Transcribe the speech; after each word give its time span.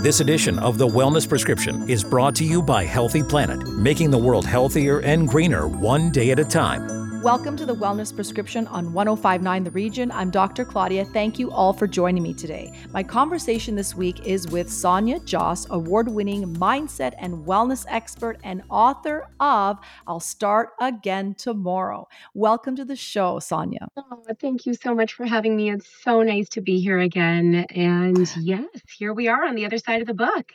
This 0.00 0.20
edition 0.20 0.60
of 0.60 0.78
The 0.78 0.86
Wellness 0.86 1.28
Prescription 1.28 1.90
is 1.90 2.04
brought 2.04 2.36
to 2.36 2.44
you 2.44 2.62
by 2.62 2.84
Healthy 2.84 3.24
Planet, 3.24 3.66
making 3.66 4.12
the 4.12 4.18
world 4.18 4.46
healthier 4.46 5.00
and 5.00 5.26
greener 5.26 5.66
one 5.66 6.10
day 6.10 6.30
at 6.30 6.38
a 6.38 6.44
time. 6.44 6.97
Welcome 7.22 7.56
to 7.56 7.66
the 7.66 7.74
Wellness 7.74 8.14
Prescription 8.14 8.68
on 8.68 8.92
1059 8.92 9.64
The 9.64 9.72
Region. 9.72 10.12
I'm 10.12 10.30
Dr. 10.30 10.64
Claudia. 10.64 11.04
Thank 11.04 11.36
you 11.36 11.50
all 11.50 11.72
for 11.72 11.88
joining 11.88 12.22
me 12.22 12.32
today. 12.32 12.72
My 12.92 13.02
conversation 13.02 13.74
this 13.74 13.92
week 13.96 14.24
is 14.24 14.46
with 14.46 14.72
Sonia 14.72 15.18
Jhas, 15.20 15.68
award 15.70 16.06
winning 16.06 16.54
mindset 16.54 17.14
and 17.18 17.44
wellness 17.44 17.84
expert 17.88 18.38
and 18.44 18.62
author 18.70 19.28
of 19.40 19.78
I'll 20.06 20.20
Start 20.20 20.70
Again 20.80 21.34
Tomorrow. 21.34 22.06
Welcome 22.34 22.76
to 22.76 22.84
the 22.84 22.94
show, 22.94 23.40
Sonia. 23.40 23.88
Oh, 23.96 24.22
thank 24.40 24.64
you 24.64 24.74
so 24.74 24.94
much 24.94 25.14
for 25.14 25.26
having 25.26 25.56
me. 25.56 25.72
It's 25.72 25.88
so 26.04 26.22
nice 26.22 26.48
to 26.50 26.60
be 26.60 26.80
here 26.80 27.00
again. 27.00 27.66
And 27.70 28.32
yes, 28.36 28.64
here 28.96 29.12
we 29.12 29.26
are 29.26 29.44
on 29.44 29.56
the 29.56 29.66
other 29.66 29.78
side 29.78 30.00
of 30.02 30.06
the 30.06 30.14
book. 30.14 30.52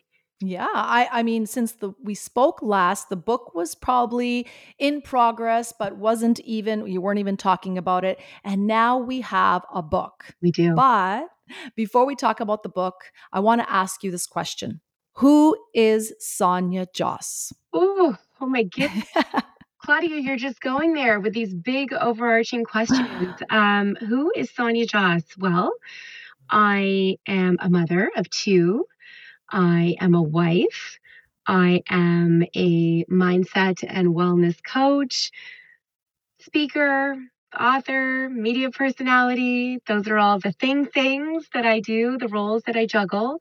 Yeah, 0.48 0.68
I 0.74 1.08
I 1.12 1.24
mean 1.24 1.46
since 1.46 1.74
the 1.74 1.94
we 2.04 2.16
spoke 2.16 2.62
last, 2.62 3.10
the 3.10 3.16
book 3.16 3.54
was 3.56 3.76
probably 3.76 4.48
in 4.78 5.02
progress 5.02 5.74
but 5.78 5.98
wasn't 5.98 6.40
even 6.42 6.86
you 6.88 7.02
weren't 7.02 7.20
even 7.20 7.38
talking 7.38 7.78
about 7.78 8.04
it 8.04 8.20
and 8.44 8.68
now 8.68 8.98
we 8.98 9.22
have 9.22 9.64
a 9.74 9.82
book. 9.82 10.34
We 10.42 10.52
do. 10.52 10.74
But 10.76 11.28
before 11.76 12.06
we 12.06 12.16
talk 12.16 12.40
about 12.40 12.64
the 12.64 12.70
book, 12.70 13.12
I 13.32 13.40
want 13.40 13.62
to 13.62 13.72
ask 13.72 14.04
you 14.04 14.12
this 14.12 14.28
question. 14.28 14.82
Who 15.18 15.56
is 15.74 16.14
Sonia 16.20 16.88
Jhas? 16.88 17.52
Oh, 17.72 18.18
oh 18.42 18.46
my 18.46 18.64
goodness. 18.76 19.08
Claudia, 19.84 20.18
you're 20.18 20.38
just 20.38 20.62
going 20.62 20.94
there 20.94 21.20
with 21.20 21.34
these 21.34 21.54
big 21.54 21.94
overarching 21.94 22.64
questions. 22.64 23.42
Um, 23.50 23.96
who 23.96 24.32
is 24.36 24.50
Sonia 24.50 24.88
Jhas? 24.88 25.24
Well, 25.38 25.74
I 26.50 27.18
am 27.28 27.58
a 27.60 27.70
mother 27.70 28.12
of 28.16 28.30
two. 28.30 28.86
I 29.52 29.96
am 30.00 30.16
a 30.16 30.22
wife. 30.22 31.00
I 31.46 31.82
am 31.90 32.44
a 32.56 33.06
mindset 33.06 33.84
and 33.88 34.10
wellness 34.10 34.58
coach, 34.64 35.32
speaker, 36.40 37.18
author, 37.60 38.30
media 38.30 38.72
personality. 38.72 39.80
Those 39.88 40.08
are 40.08 40.18
all 40.18 40.40
the 40.40 40.54
thing 40.54 40.86
things 40.86 41.48
that 41.54 41.66
I 41.66 41.80
do, 41.82 42.18
the 42.18 42.30
roles 42.30 42.64
that 42.64 42.78
I 42.78 42.86
juggle. 42.86 43.40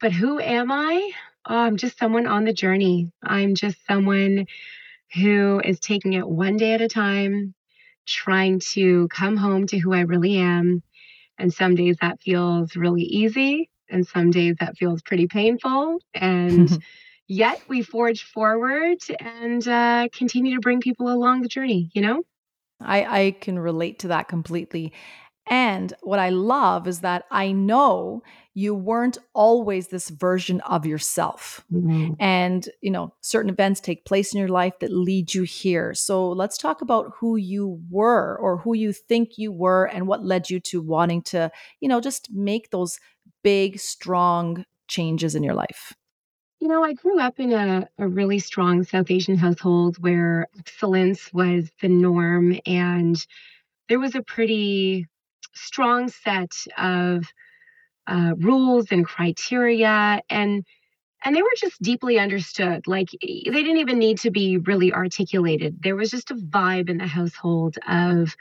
But 0.00 0.12
who 0.12 0.38
am 0.40 0.70
I? 0.70 1.10
Oh, 1.48 1.56
I'm 1.58 1.76
just 1.76 1.98
someone 1.98 2.26
on 2.26 2.44
the 2.44 2.52
journey. 2.52 3.12
I'm 3.22 3.54
just 3.54 3.84
someone 3.86 4.46
who 5.14 5.60
is 5.64 5.80
taking 5.80 6.12
it 6.14 6.28
one 6.28 6.56
day 6.56 6.74
at 6.74 6.80
a 6.80 6.88
time, 6.88 7.54
trying 8.06 8.60
to 8.60 9.08
come 9.08 9.36
home 9.36 9.66
to 9.68 9.78
who 9.78 9.92
I 9.92 10.00
really 10.00 10.36
am. 10.36 10.82
And 11.38 11.52
some 11.52 11.74
days 11.74 11.96
that 12.00 12.20
feels 12.20 12.76
really 12.76 13.02
easy 13.02 13.70
and 13.88 14.06
some 14.06 14.30
days 14.30 14.56
that 14.60 14.76
feels 14.76 15.02
pretty 15.02 15.26
painful. 15.26 15.98
And 16.14 16.82
yet 17.28 17.60
we 17.68 17.82
forge 17.82 18.24
forward 18.24 18.98
and 19.20 19.66
uh, 19.66 20.08
continue 20.12 20.54
to 20.54 20.60
bring 20.60 20.80
people 20.80 21.10
along 21.10 21.42
the 21.42 21.48
journey, 21.48 21.90
you 21.94 22.02
know? 22.02 22.22
I, 22.80 23.22
I 23.24 23.30
can 23.40 23.58
relate 23.58 24.00
to 24.00 24.08
that 24.08 24.28
completely. 24.28 24.92
And 25.48 25.92
what 26.02 26.18
I 26.18 26.30
love 26.30 26.88
is 26.88 27.00
that 27.00 27.24
I 27.30 27.52
know 27.52 28.22
you 28.54 28.74
weren't 28.74 29.18
always 29.34 29.88
this 29.88 30.08
version 30.08 30.60
of 30.62 30.86
yourself. 30.86 31.64
Mm-hmm. 31.72 32.14
And, 32.18 32.68
you 32.80 32.90
know, 32.90 33.14
certain 33.20 33.50
events 33.50 33.80
take 33.80 34.06
place 34.06 34.32
in 34.32 34.40
your 34.40 34.48
life 34.48 34.72
that 34.80 34.90
lead 34.90 35.34
you 35.34 35.42
here. 35.42 35.94
So 35.94 36.30
let's 36.30 36.58
talk 36.58 36.80
about 36.80 37.12
who 37.20 37.36
you 37.36 37.80
were 37.90 38.36
or 38.38 38.56
who 38.56 38.74
you 38.74 38.92
think 38.92 39.36
you 39.36 39.52
were 39.52 39.84
and 39.84 40.08
what 40.08 40.24
led 40.24 40.50
you 40.50 40.58
to 40.60 40.80
wanting 40.80 41.22
to, 41.24 41.52
you 41.80 41.88
know, 41.88 42.00
just 42.00 42.28
make 42.32 42.70
those 42.70 42.98
big, 43.46 43.78
strong 43.78 44.64
changes 44.88 45.36
in 45.36 45.44
your 45.44 45.54
life? 45.54 45.94
You 46.58 46.66
know, 46.66 46.82
I 46.82 46.94
grew 46.94 47.20
up 47.20 47.38
in 47.38 47.52
a, 47.52 47.88
a 47.96 48.08
really 48.08 48.40
strong 48.40 48.82
South 48.82 49.08
Asian 49.08 49.36
household 49.36 49.98
where 50.00 50.48
excellence 50.58 51.32
was 51.32 51.70
the 51.80 51.88
norm, 51.88 52.58
and 52.66 53.24
there 53.88 54.00
was 54.00 54.16
a 54.16 54.22
pretty 54.22 55.06
strong 55.54 56.08
set 56.08 56.50
of 56.76 57.24
uh, 58.08 58.34
rules 58.38 58.88
and 58.90 59.06
criteria, 59.06 60.20
and 60.28 60.64
and 61.24 61.36
they 61.36 61.42
were 61.42 61.56
just 61.56 61.80
deeply 61.80 62.18
understood. 62.18 62.88
Like 62.88 63.10
they 63.22 63.44
didn't 63.44 63.76
even 63.76 64.00
need 64.00 64.18
to 64.18 64.32
be 64.32 64.58
really 64.58 64.92
articulated. 64.92 65.84
There 65.84 65.94
was 65.94 66.10
just 66.10 66.32
a 66.32 66.34
vibe 66.34 66.90
in 66.90 66.98
the 66.98 67.06
household 67.06 67.76
of, 67.86 68.34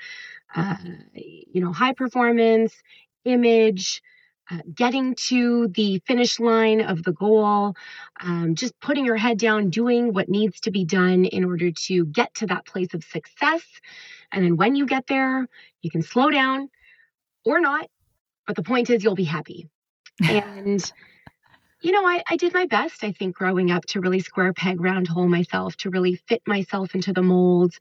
uh, 0.56 0.78
you 1.14 1.62
know, 1.62 1.72
high 1.72 1.94
performance, 1.94 2.74
image, 3.24 4.02
uh, 4.52 4.60
getting 4.74 5.16
to 5.16 5.68
the 5.70 6.00
finish 6.06 6.40
line 6.40 6.82
of 6.82 7.04
the 7.04 7.12
goal, 7.12 7.76
um, 8.22 8.56
just 8.56 8.80
putting 8.80 9.06
your 9.06 9.16
head 9.16 9.40
down, 9.40 9.70
doing 9.70 10.14
what 10.14 10.30
needs 10.30 10.60
to 10.62 10.72
be 10.72 10.86
done 10.86 11.26
in 11.26 11.44
order 11.44 11.72
to 11.72 12.06
get 12.06 12.34
to 12.36 12.48
that 12.48 12.66
place 12.66 12.94
of 12.94 13.04
success. 13.04 13.64
And 14.32 14.46
then 14.46 14.58
when 14.58 14.76
you 14.76 14.86
get 14.86 15.08
there, 15.08 15.48
you 15.82 15.90
can 15.90 16.02
slow 16.02 16.30
down 16.30 16.70
or 17.44 17.60
not. 17.60 17.90
But 18.46 18.56
the 18.56 18.64
point 18.64 18.90
is, 18.90 19.04
you'll 19.04 19.16
be 19.16 19.24
happy. 19.24 19.68
And, 20.22 20.92
you 21.82 21.92
know, 21.92 22.06
I, 22.06 22.22
I 22.30 22.38
did 22.38 22.54
my 22.54 22.68
best, 22.68 23.04
I 23.04 23.12
think, 23.12 23.36
growing 23.36 23.72
up 23.72 23.86
to 23.88 24.00
really 24.00 24.20
square 24.20 24.54
peg 24.54 24.80
round 24.80 25.08
hole 25.08 25.28
myself, 25.28 25.76
to 25.78 25.90
really 25.90 26.16
fit 26.28 26.44
myself 26.46 26.94
into 26.94 27.14
the 27.14 27.24
molds. 27.24 27.80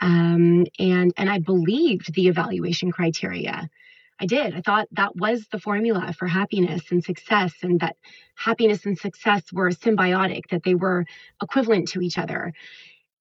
Um, 0.00 0.66
and, 0.78 1.12
and 1.16 1.30
I 1.30 1.38
believed 1.38 2.12
the 2.14 2.26
evaluation 2.26 2.90
criteria. 2.90 3.70
I 4.20 4.26
did. 4.26 4.54
I 4.54 4.60
thought 4.60 4.88
that 4.92 5.16
was 5.16 5.46
the 5.48 5.58
formula 5.58 6.12
for 6.12 6.26
happiness 6.26 6.82
and 6.90 7.02
success, 7.02 7.54
and 7.62 7.80
that 7.80 7.96
happiness 8.36 8.84
and 8.84 8.98
success 8.98 9.44
were 9.52 9.70
symbiotic, 9.70 10.48
that 10.50 10.62
they 10.62 10.74
were 10.74 11.06
equivalent 11.42 11.88
to 11.88 12.02
each 12.02 12.18
other. 12.18 12.52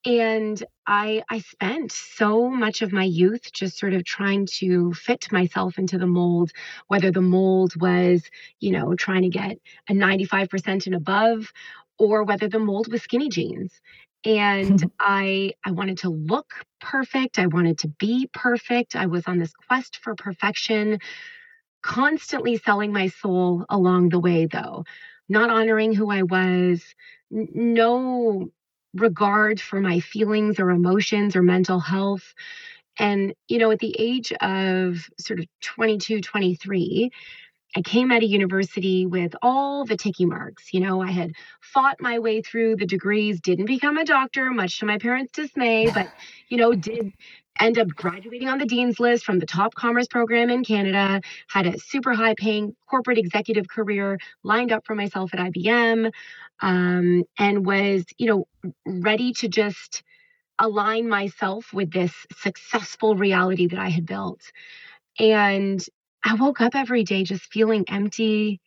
And 0.05 0.61
I 0.87 1.23
I 1.29 1.39
spent 1.39 1.91
so 1.91 2.49
much 2.49 2.81
of 2.81 2.93
my 2.93 3.03
youth 3.03 3.51
just 3.53 3.77
sort 3.77 3.93
of 3.93 4.05
trying 4.05 4.47
to 4.59 4.93
fit 4.93 5.31
myself 5.31 5.77
into 5.77 5.97
the 5.97 6.07
mold, 6.07 6.51
whether 6.87 7.11
the 7.11 7.21
mold 7.21 7.79
was, 7.81 8.23
you 8.59 8.71
know, 8.71 8.95
trying 8.95 9.23
to 9.23 9.29
get 9.29 9.57
a 9.89 9.93
95% 9.93 10.85
and 10.85 10.95
above, 10.95 11.51
or 11.97 12.23
whether 12.23 12.47
the 12.49 12.59
mold 12.59 12.91
was 12.91 13.01
skinny 13.03 13.29
jeans 13.29 13.81
and 14.25 14.91
i 14.99 15.53
i 15.65 15.71
wanted 15.71 15.97
to 15.99 16.09
look 16.09 16.53
perfect 16.81 17.39
i 17.39 17.47
wanted 17.47 17.77
to 17.79 17.87
be 17.99 18.29
perfect 18.33 18.95
i 18.95 19.07
was 19.07 19.27
on 19.27 19.39
this 19.39 19.53
quest 19.67 19.99
for 20.03 20.15
perfection 20.15 20.97
constantly 21.83 22.57
selling 22.57 22.93
my 22.93 23.07
soul 23.09 23.65
along 23.69 24.09
the 24.09 24.19
way 24.19 24.47
though. 24.47 24.85
Not 25.29 25.51
honoring 25.51 25.93
who 25.95 26.11
i 26.11 26.23
was 26.23 26.83
n- 27.33 27.49
no 27.53 28.49
regard 28.95 29.61
for 29.61 29.81
my 29.81 30.01
feelings 30.01 30.59
or 30.59 30.71
emotions 30.71 31.37
or 31.37 31.43
mental 31.43 31.79
health. 31.79 32.35
And 32.99 33.33
you 33.49 33.59
know 33.59 33.71
at 33.71 33.79
the 33.79 33.95
age 33.99 34.33
of 34.41 35.09
sort 35.19 35.39
of 35.39 35.47
22 35.61 36.21
23 36.21 37.11
I 37.75 37.81
came 37.81 38.11
out 38.11 38.23
of 38.23 38.29
university 38.29 39.05
with 39.05 39.35
all 39.41 39.85
the 39.85 39.95
ticky 39.97 40.25
marks. 40.25 40.73
You 40.73 40.79
know, 40.81 41.01
I 41.01 41.11
had 41.11 41.33
fought 41.61 42.01
my 42.01 42.19
way 42.19 42.41
through 42.41 42.77
the 42.77 42.85
degrees, 42.85 43.39
didn't 43.41 43.65
become 43.65 43.97
a 43.97 44.05
doctor, 44.05 44.49
much 44.51 44.79
to 44.79 44.85
my 44.85 44.97
parents' 44.97 45.31
dismay, 45.31 45.91
but, 45.93 46.09
you 46.49 46.57
know, 46.57 46.73
did 46.73 47.13
end 47.59 47.77
up 47.77 47.89
graduating 47.89 48.47
on 48.47 48.57
the 48.57 48.65
dean's 48.65 48.99
list 48.99 49.25
from 49.25 49.39
the 49.39 49.45
top 49.45 49.75
commerce 49.75 50.07
program 50.07 50.49
in 50.49 50.63
Canada, 50.63 51.21
had 51.47 51.67
a 51.67 51.77
super 51.77 52.13
high 52.13 52.33
paying 52.35 52.75
corporate 52.89 53.17
executive 53.17 53.67
career 53.67 54.17
lined 54.43 54.71
up 54.71 54.85
for 54.85 54.95
myself 54.95 55.33
at 55.33 55.39
IBM, 55.39 56.11
um, 56.61 57.23
and 57.37 57.65
was, 57.65 58.05
you 58.17 58.27
know, 58.27 58.73
ready 58.85 59.33
to 59.33 59.47
just 59.47 60.03
align 60.57 61.07
myself 61.07 61.71
with 61.73 61.91
this 61.91 62.13
successful 62.37 63.15
reality 63.15 63.67
that 63.67 63.79
I 63.79 63.89
had 63.89 64.05
built. 64.05 64.41
And 65.17 65.85
I 66.23 66.35
woke 66.35 66.61
up 66.61 66.75
every 66.75 67.03
day 67.03 67.23
just 67.23 67.43
feeling 67.51 67.85
empty, 67.87 68.61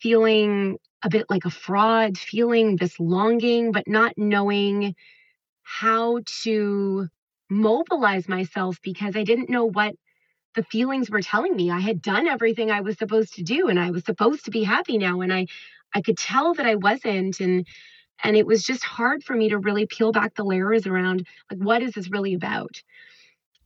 feeling 0.00 0.78
a 1.02 1.10
bit 1.10 1.26
like 1.28 1.44
a 1.44 1.50
fraud, 1.50 2.18
feeling 2.18 2.76
this 2.76 2.98
longing, 2.98 3.72
but 3.72 3.86
not 3.86 4.14
knowing 4.16 4.94
how 5.62 6.20
to 6.42 7.08
mobilize 7.50 8.28
myself 8.28 8.78
because 8.82 9.16
I 9.16 9.24
didn't 9.24 9.50
know 9.50 9.66
what 9.66 9.94
the 10.54 10.64
feelings 10.64 11.10
were 11.10 11.22
telling 11.22 11.54
me. 11.54 11.70
I 11.70 11.80
had 11.80 12.02
done 12.02 12.26
everything 12.26 12.70
I 12.70 12.80
was 12.80 12.98
supposed 12.98 13.34
to 13.34 13.42
do 13.42 13.68
and 13.68 13.78
I 13.78 13.90
was 13.90 14.04
supposed 14.04 14.46
to 14.46 14.50
be 14.50 14.64
happy 14.64 14.98
now 14.98 15.20
and 15.20 15.32
I 15.32 15.46
I 15.94 16.02
could 16.02 16.18
tell 16.18 16.54
that 16.54 16.66
I 16.66 16.74
wasn't 16.74 17.40
and 17.40 17.66
and 18.22 18.36
it 18.36 18.46
was 18.46 18.64
just 18.64 18.84
hard 18.84 19.22
for 19.22 19.34
me 19.36 19.50
to 19.50 19.58
really 19.58 19.86
peel 19.86 20.12
back 20.12 20.34
the 20.34 20.44
layers 20.44 20.86
around 20.86 21.26
like 21.50 21.60
what 21.60 21.82
is 21.82 21.92
this 21.94 22.10
really 22.10 22.34
about? 22.34 22.82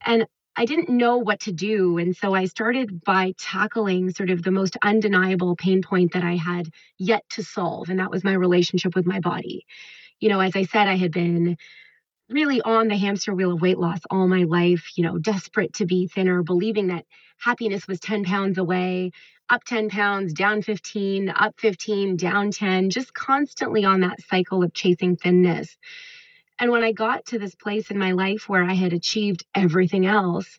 And 0.04 0.26
I 0.54 0.66
didn't 0.66 0.90
know 0.90 1.16
what 1.18 1.40
to 1.40 1.52
do. 1.52 1.98
And 1.98 2.14
so 2.14 2.34
I 2.34 2.44
started 2.44 3.02
by 3.04 3.32
tackling 3.38 4.10
sort 4.10 4.30
of 4.30 4.42
the 4.42 4.50
most 4.50 4.76
undeniable 4.82 5.56
pain 5.56 5.82
point 5.82 6.12
that 6.12 6.24
I 6.24 6.36
had 6.36 6.68
yet 6.98 7.24
to 7.30 7.42
solve. 7.42 7.88
And 7.88 7.98
that 8.00 8.10
was 8.10 8.24
my 8.24 8.34
relationship 8.34 8.94
with 8.94 9.06
my 9.06 9.20
body. 9.20 9.66
You 10.20 10.28
know, 10.28 10.40
as 10.40 10.54
I 10.54 10.64
said, 10.64 10.88
I 10.88 10.96
had 10.96 11.10
been 11.10 11.56
really 12.28 12.60
on 12.62 12.88
the 12.88 12.96
hamster 12.96 13.34
wheel 13.34 13.52
of 13.52 13.62
weight 13.62 13.78
loss 13.78 14.00
all 14.10 14.28
my 14.28 14.44
life, 14.44 14.92
you 14.96 15.04
know, 15.04 15.18
desperate 15.18 15.74
to 15.74 15.86
be 15.86 16.06
thinner, 16.06 16.42
believing 16.42 16.88
that 16.88 17.04
happiness 17.38 17.86
was 17.88 18.00
10 18.00 18.24
pounds 18.24 18.58
away, 18.58 19.10
up 19.50 19.64
10 19.64 19.88
pounds, 19.88 20.32
down 20.32 20.62
15, 20.62 21.30
up 21.30 21.54
15, 21.58 22.16
down 22.16 22.50
10, 22.50 22.90
just 22.90 23.12
constantly 23.14 23.84
on 23.84 24.00
that 24.00 24.20
cycle 24.22 24.62
of 24.62 24.72
chasing 24.72 25.16
thinness. 25.16 25.76
And 26.58 26.70
when 26.70 26.84
I 26.84 26.92
got 26.92 27.26
to 27.26 27.38
this 27.38 27.54
place 27.54 27.90
in 27.90 27.98
my 27.98 28.12
life 28.12 28.48
where 28.48 28.62
I 28.62 28.74
had 28.74 28.92
achieved 28.92 29.44
everything 29.54 30.06
else, 30.06 30.58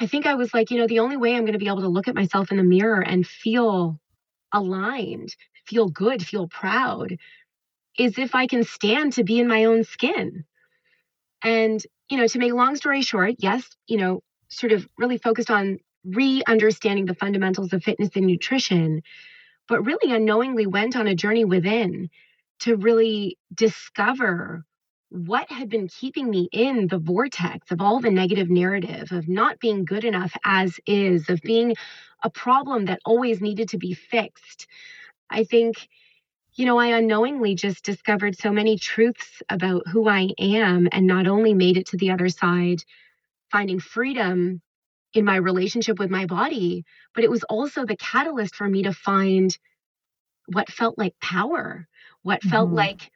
I 0.00 0.06
think 0.06 0.26
I 0.26 0.34
was 0.34 0.54
like, 0.54 0.70
you 0.70 0.78
know, 0.78 0.86
the 0.86 1.00
only 1.00 1.16
way 1.16 1.34
I'm 1.34 1.42
going 1.42 1.52
to 1.52 1.58
be 1.58 1.68
able 1.68 1.82
to 1.82 1.88
look 1.88 2.08
at 2.08 2.14
myself 2.14 2.50
in 2.50 2.56
the 2.56 2.62
mirror 2.62 3.00
and 3.00 3.26
feel 3.26 3.98
aligned, 4.52 5.34
feel 5.66 5.88
good, 5.88 6.24
feel 6.24 6.48
proud 6.48 7.16
is 7.98 8.16
if 8.18 8.34
I 8.34 8.46
can 8.46 8.64
stand 8.64 9.14
to 9.14 9.24
be 9.24 9.40
in 9.40 9.48
my 9.48 9.64
own 9.64 9.84
skin. 9.84 10.44
And, 11.42 11.82
you 12.08 12.16
know, 12.16 12.26
to 12.26 12.38
make 12.38 12.52
a 12.52 12.56
long 12.56 12.76
story 12.76 13.02
short, 13.02 13.34
yes, 13.38 13.64
you 13.86 13.96
know, 13.98 14.22
sort 14.48 14.72
of 14.72 14.88
really 14.98 15.18
focused 15.18 15.50
on 15.50 15.78
re 16.04 16.42
understanding 16.46 17.06
the 17.06 17.14
fundamentals 17.14 17.72
of 17.72 17.82
fitness 17.82 18.10
and 18.14 18.26
nutrition, 18.26 19.02
but 19.68 19.84
really 19.84 20.14
unknowingly 20.14 20.66
went 20.66 20.96
on 20.96 21.06
a 21.06 21.14
journey 21.14 21.44
within 21.44 22.08
to 22.60 22.76
really 22.76 23.36
discover 23.54 24.64
what 25.10 25.50
had 25.50 25.68
been 25.68 25.88
keeping 25.88 26.28
me 26.28 26.48
in 26.52 26.86
the 26.86 26.98
vortex 26.98 27.70
of 27.70 27.80
all 27.80 28.00
the 28.00 28.10
negative 28.10 28.50
narrative 28.50 29.10
of 29.10 29.28
not 29.28 29.58
being 29.58 29.84
good 29.84 30.04
enough 30.04 30.36
as 30.44 30.78
is, 30.86 31.30
of 31.30 31.40
being 31.40 31.74
a 32.22 32.30
problem 32.30 32.86
that 32.86 33.00
always 33.04 33.40
needed 33.40 33.70
to 33.70 33.78
be 33.78 33.94
fixed. 33.94 34.66
I 35.30 35.44
think, 35.44 35.88
you 36.54 36.66
know, 36.66 36.78
I 36.78 36.98
unknowingly 36.98 37.54
just 37.54 37.84
discovered 37.84 38.36
so 38.36 38.52
many 38.52 38.76
truths 38.78 39.42
about 39.48 39.86
who 39.88 40.08
I 40.08 40.28
am 40.38 40.88
and 40.92 41.06
not 41.06 41.26
only 41.26 41.54
made 41.54 41.78
it 41.78 41.86
to 41.88 41.96
the 41.96 42.10
other 42.10 42.28
side, 42.28 42.82
finding 43.50 43.80
freedom 43.80 44.60
in 45.14 45.24
my 45.24 45.36
relationship 45.36 45.98
with 45.98 46.10
my 46.10 46.26
body, 46.26 46.84
but 47.14 47.24
it 47.24 47.30
was 47.30 47.44
also 47.44 47.86
the 47.86 47.96
catalyst 47.96 48.54
for 48.54 48.68
me 48.68 48.82
to 48.82 48.92
find 48.92 49.56
what 50.46 50.70
felt 50.70 50.98
like 50.98 51.14
power, 51.20 51.86
what 52.22 52.42
felt 52.42 52.68
mm-hmm. 52.68 52.76
like 52.76 53.10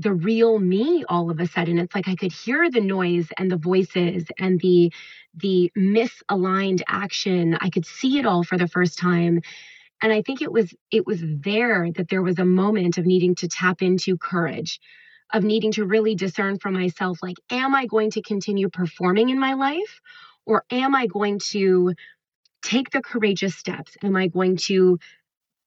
the 0.00 0.12
real 0.12 0.58
me 0.58 1.04
all 1.08 1.30
of 1.30 1.40
a 1.40 1.46
sudden. 1.46 1.78
It's 1.78 1.94
like 1.94 2.08
i 2.08 2.16
could 2.16 2.32
hear 2.32 2.70
the 2.70 2.80
noise 2.80 3.28
and 3.36 3.50
the 3.50 3.56
voices 3.56 4.24
and 4.38 4.58
the 4.60 4.92
the 5.34 5.70
misaligned 5.76 6.82
action. 6.88 7.56
I 7.60 7.70
could 7.70 7.86
see 7.86 8.18
it 8.18 8.26
all 8.26 8.42
for 8.42 8.58
the 8.58 8.68
first 8.68 8.98
time. 8.98 9.42
And 10.02 10.12
i 10.12 10.22
think 10.22 10.40
it 10.42 10.52
was 10.52 10.74
it 10.90 11.06
was 11.06 11.20
there 11.22 11.90
that 11.96 12.08
there 12.08 12.22
was 12.22 12.38
a 12.38 12.44
moment 12.44 12.98
of 12.98 13.06
needing 13.06 13.34
to 13.36 13.48
tap 13.48 13.82
into 13.82 14.16
courage 14.16 14.80
of 15.32 15.44
needing 15.44 15.72
to 15.72 15.84
really 15.84 16.14
discern 16.14 16.58
for 16.58 16.70
myself 16.70 17.18
like 17.22 17.36
am 17.50 17.74
i 17.74 17.86
going 17.86 18.10
to 18.12 18.22
continue 18.22 18.68
performing 18.70 19.28
in 19.28 19.38
my 19.38 19.54
life? 19.54 20.00
Or 20.46 20.64
am 20.70 20.94
i 20.94 21.06
going 21.06 21.38
to 21.50 21.94
take 22.62 22.90
the 22.90 23.02
courageous 23.02 23.54
steps? 23.54 23.96
Am 24.02 24.16
i 24.16 24.28
going 24.28 24.56
to 24.56 24.98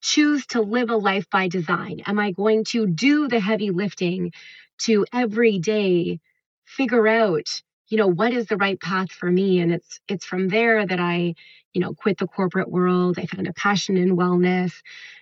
choose 0.03 0.45
to 0.47 0.61
live 0.61 0.89
a 0.89 0.97
life 0.97 1.29
by 1.29 1.47
design? 1.47 2.01
Am 2.05 2.19
I 2.19 2.31
going 2.31 2.65
to 2.65 2.85
do 2.85 3.27
the 3.29 3.39
heavy 3.39 3.71
lifting 3.71 4.33
to 4.79 5.05
every 5.13 5.59
day 5.59 6.19
figure 6.65 7.07
out, 7.07 7.61
you 7.87 7.97
know, 7.97 8.07
what 8.07 8.33
is 8.33 8.47
the 8.47 8.57
right 8.57 8.79
path 8.79 9.11
for 9.11 9.31
me? 9.31 9.61
And 9.61 9.71
it's 9.71 10.01
it's 10.09 10.25
from 10.25 10.49
there 10.49 10.85
that 10.85 10.99
I, 10.99 11.35
you 11.73 11.81
know, 11.81 11.93
quit 11.93 12.17
the 12.17 12.27
corporate 12.27 12.69
world. 12.69 13.17
I 13.17 13.25
found 13.25 13.47
a 13.47 13.53
passion 13.53 13.95
in 13.97 14.17
wellness. 14.17 14.73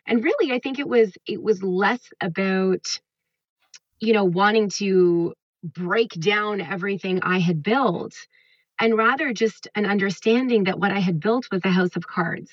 And 0.07 0.23
really 0.23 0.51
I 0.51 0.59
think 0.59 0.79
it 0.79 0.87
was 0.87 1.13
it 1.27 1.41
was 1.41 1.63
less 1.63 2.01
about 2.19 2.99
you 3.99 4.13
know, 4.13 4.23
wanting 4.23 4.67
to 4.67 5.35
break 5.63 6.09
down 6.13 6.59
everything 6.59 7.21
I 7.21 7.37
had 7.37 7.61
built 7.61 8.15
and 8.79 8.97
rather 8.97 9.31
just 9.31 9.67
an 9.75 9.85
understanding 9.85 10.63
that 10.63 10.79
what 10.79 10.91
I 10.91 10.97
had 10.97 11.19
built 11.19 11.45
was 11.51 11.61
a 11.63 11.69
house 11.69 11.95
of 11.95 12.07
cards. 12.07 12.49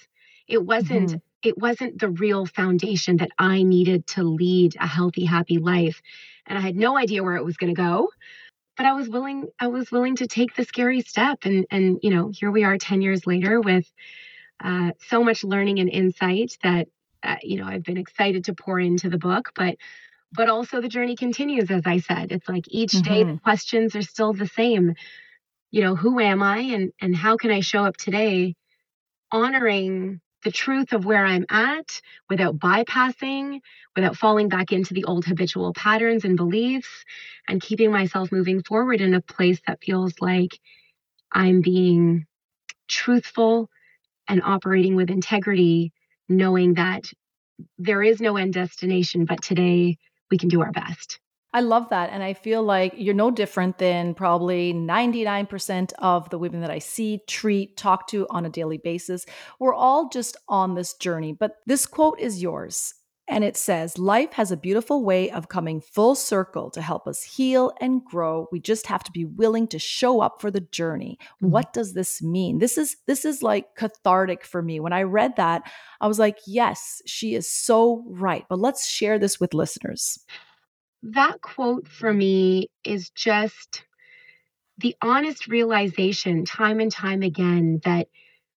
It 0.47 0.63
wasn't 0.63 1.09
mm-hmm 1.09 1.17
it 1.43 1.57
wasn't 1.57 1.99
the 1.99 2.09
real 2.09 2.47
foundation 2.47 3.19
that 3.19 3.31
I 3.39 3.63
needed 3.63 4.07
to 4.09 4.23
lead 4.23 4.77
a 4.79 4.87
healthy, 4.87 5.25
happy 5.25 5.59
life. 5.59 6.03
And 6.47 6.59
I 6.59 6.61
had 6.61 6.77
no 6.77 6.97
idea 6.97 7.23
where 7.23 7.37
it 7.37 7.45
was 7.45 7.57
going 7.57 7.75
to 7.75 7.81
go. 7.81 8.09
But 8.77 8.87
I 8.87 8.93
was 8.93 9.09
willing, 9.09 9.49
I 9.59 9.69
was 9.69 9.91
willing 9.91 10.17
to 10.17 10.27
take 10.27 10.55
the 10.55 10.65
scary 10.65 11.01
step. 11.01 11.41
And 11.45 11.67
and 11.71 11.99
you 12.03 12.11
know, 12.11 12.31
here 12.33 12.51
we 12.51 12.65
are 12.65 12.79
10 12.79 13.03
years 13.03 13.27
later 13.27 13.61
with 13.61 13.91
uh, 14.63 14.93
so 15.09 15.23
much 15.23 15.45
learning 15.45 15.79
and 15.81 15.89
insight 15.89 16.57
that 16.63 16.89
uh, 17.23 17.37
you 17.43 17.59
know 17.59 17.67
I've 17.67 17.83
been 17.83 17.97
excited 17.97 18.45
to 18.45 18.55
pour 18.55 18.79
into 18.79 19.11
the 19.11 19.19
book, 19.19 19.51
but 19.55 19.77
but 20.33 20.49
also 20.49 20.81
the 20.81 20.89
journey 20.89 21.17
continues 21.17 21.71
as 21.71 21.83
i 21.87 21.99
said 21.99 22.33
it's 22.33 22.49
like 22.49 22.65
each 22.69 22.93
mm-hmm. 22.93 23.13
day 23.13 23.25
the 23.25 23.39
questions 23.39 23.97
are 23.97 24.03
still 24.03 24.33
the 24.33 24.47
same 24.47 24.95
you 25.71 25.83
know 25.83 25.95
who 25.95 26.21
am 26.21 26.43
i 26.43 26.59
and 26.59 26.93
and 27.01 27.17
how 27.17 27.37
can 27.37 27.51
i 27.51 27.61
show 27.61 27.85
up 27.85 27.97
today 27.97 28.55
honoring 29.31 30.21
the 30.45 30.53
truth 30.53 30.93
of 30.93 31.05
where 31.05 31.25
I'm 31.25 31.47
at 31.51 32.01
without 32.31 32.59
bypassing, 32.59 33.61
without 33.97 34.17
falling 34.17 34.49
back 34.49 34.73
into 34.73 34.95
the 34.95 35.05
old 35.05 35.25
habitual 35.25 35.73
patterns 35.73 36.25
and 36.25 36.37
beliefs, 36.37 37.05
and 37.49 37.61
keeping 37.61 37.91
myself 37.91 38.31
moving 38.31 38.63
forward 38.63 39.01
in 39.01 39.15
a 39.15 39.21
place 39.21 39.61
that 39.67 39.83
feels 39.83 40.15
like 40.21 40.59
I'm 41.33 41.61
being 41.61 42.27
truthful 42.89 43.69
and 44.29 44.43
operating 44.43 44.97
with 44.97 45.11
integrity, 45.11 45.93
knowing 46.29 46.75
that 46.75 47.05
there 47.79 48.03
is 48.03 48.21
no 48.21 48.37
end 48.37 48.55
destination, 48.55 49.25
but 49.25 49.43
today 49.43 49.99
we 50.31 50.39
can 50.39 50.49
do 50.49 50.63
our 50.63 50.73
best. 50.73 51.19
I 51.55 51.61
love 51.61 51.89
that. 51.91 52.11
And 52.11 52.23
I 52.23 52.35
feel 52.35 52.63
like 52.63 52.93
you're 52.97 53.15
no 53.15 53.31
different 53.31 53.79
than 53.79 54.15
probably 54.15 54.75
99% 54.75 55.93
of 55.99 56.29
the 56.29 56.39
women 56.39 56.61
that 56.61 56.71
I 56.71 56.79
see, 56.79 57.21
treat, 57.27 57.77
talk 57.77 58.07
to 58.09 58.27
on 58.29 58.45
a 58.45 58.51
daily 58.51 58.77
basis. 58.77 59.25
We're 59.59 59.75
all 59.75 60.11
just 60.11 60.37
on 60.49 60.75
this 60.75 60.93
journey. 60.95 61.33
But 61.33 61.57
this 61.67 61.87
quote 61.87 62.21
is 62.21 62.43
yours. 62.43 62.95
And 63.31 63.45
it 63.45 63.57
says, 63.57 63.99
Life 63.99 64.33
has 64.33 64.51
a 64.51 64.57
beautiful 64.57 65.05
way 65.05 65.31
of 65.31 65.49
coming 65.49 65.81
full 65.81 66.15
circle 66.15 66.71
to 66.71 66.81
help 66.83 67.07
us 67.07 67.23
heal 67.23 67.73
and 67.81 68.03
grow. 68.05 68.49
We 68.51 68.59
just 68.59 68.87
have 68.87 69.05
to 69.05 69.13
be 69.13 69.27
willing 69.27 69.69
to 69.69 69.79
show 69.79 70.21
up 70.21 70.41
for 70.41 70.51
the 70.51 70.61
journey. 70.61 71.19
Mm-hmm. 71.21 71.51
What 71.51 71.75
does 71.75 71.93
this 71.93 72.23
mean? 72.23 72.59
This 72.59 72.79
is 72.79 72.97
this 73.07 73.27
is 73.27 73.43
like 73.43 73.75
cathartic 73.75 74.45
for 74.45 74.63
me. 74.63 74.81
When 74.81 74.95
I 74.95 75.03
read 75.03 75.37
that, 75.37 75.63
I 76.01 76.07
was 76.07 76.19
like, 76.19 76.39
yes, 76.47 77.03
she 77.05 77.35
is 77.35 77.51
so 77.51 78.03
right. 78.09 78.47
But 78.49 78.61
let's 78.61 78.89
share 78.89 79.19
this 79.19 79.39
with 79.39 79.53
listeners 79.53 80.19
that 81.03 81.41
quote 81.41 81.89
for 81.89 82.13
me 82.13 82.71
is 82.85 83.11
just 83.11 83.85
the 84.79 84.97
honest 85.03 85.49
realization 85.49 86.45
time 86.45 86.81
and 86.81 86.93
time 86.93 87.23
again 87.23 87.81
that 87.85 88.09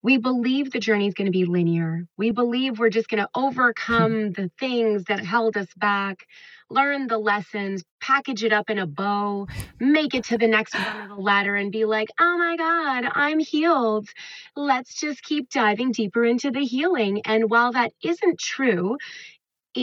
we 0.01 0.17
believe 0.17 0.71
the 0.71 0.79
journey 0.79 1.07
is 1.07 1.13
going 1.13 1.25
to 1.25 1.31
be 1.31 1.43
linear. 1.43 2.05
We 2.17 2.31
believe 2.31 2.79
we're 2.79 2.89
just 2.89 3.09
going 3.09 3.21
to 3.21 3.29
overcome 3.35 4.31
the 4.31 4.49
things 4.57 5.03
that 5.05 5.19
held 5.19 5.57
us 5.57 5.67
back, 5.75 6.25
learn 6.69 7.07
the 7.07 7.17
lessons, 7.17 7.83
package 7.99 8.45
it 8.45 8.53
up 8.53 8.69
in 8.69 8.79
a 8.79 8.87
bow, 8.87 9.47
make 9.79 10.15
it 10.15 10.23
to 10.25 10.37
the 10.37 10.47
next 10.47 10.73
rung 10.73 11.01
of 11.01 11.09
the 11.09 11.21
ladder, 11.21 11.55
and 11.55 11.71
be 11.71 11.83
like, 11.83 12.07
oh 12.17 12.37
my 12.37 12.55
God, 12.55 13.11
I'm 13.13 13.39
healed. 13.39 14.07
Let's 14.55 14.93
just 14.97 15.21
keep 15.21 15.49
diving 15.49 15.91
deeper 15.91 16.23
into 16.23 16.51
the 16.51 16.63
healing. 16.63 17.21
And 17.25 17.49
while 17.49 17.73
that 17.73 17.91
isn't 18.01 18.39
true, 18.39 18.97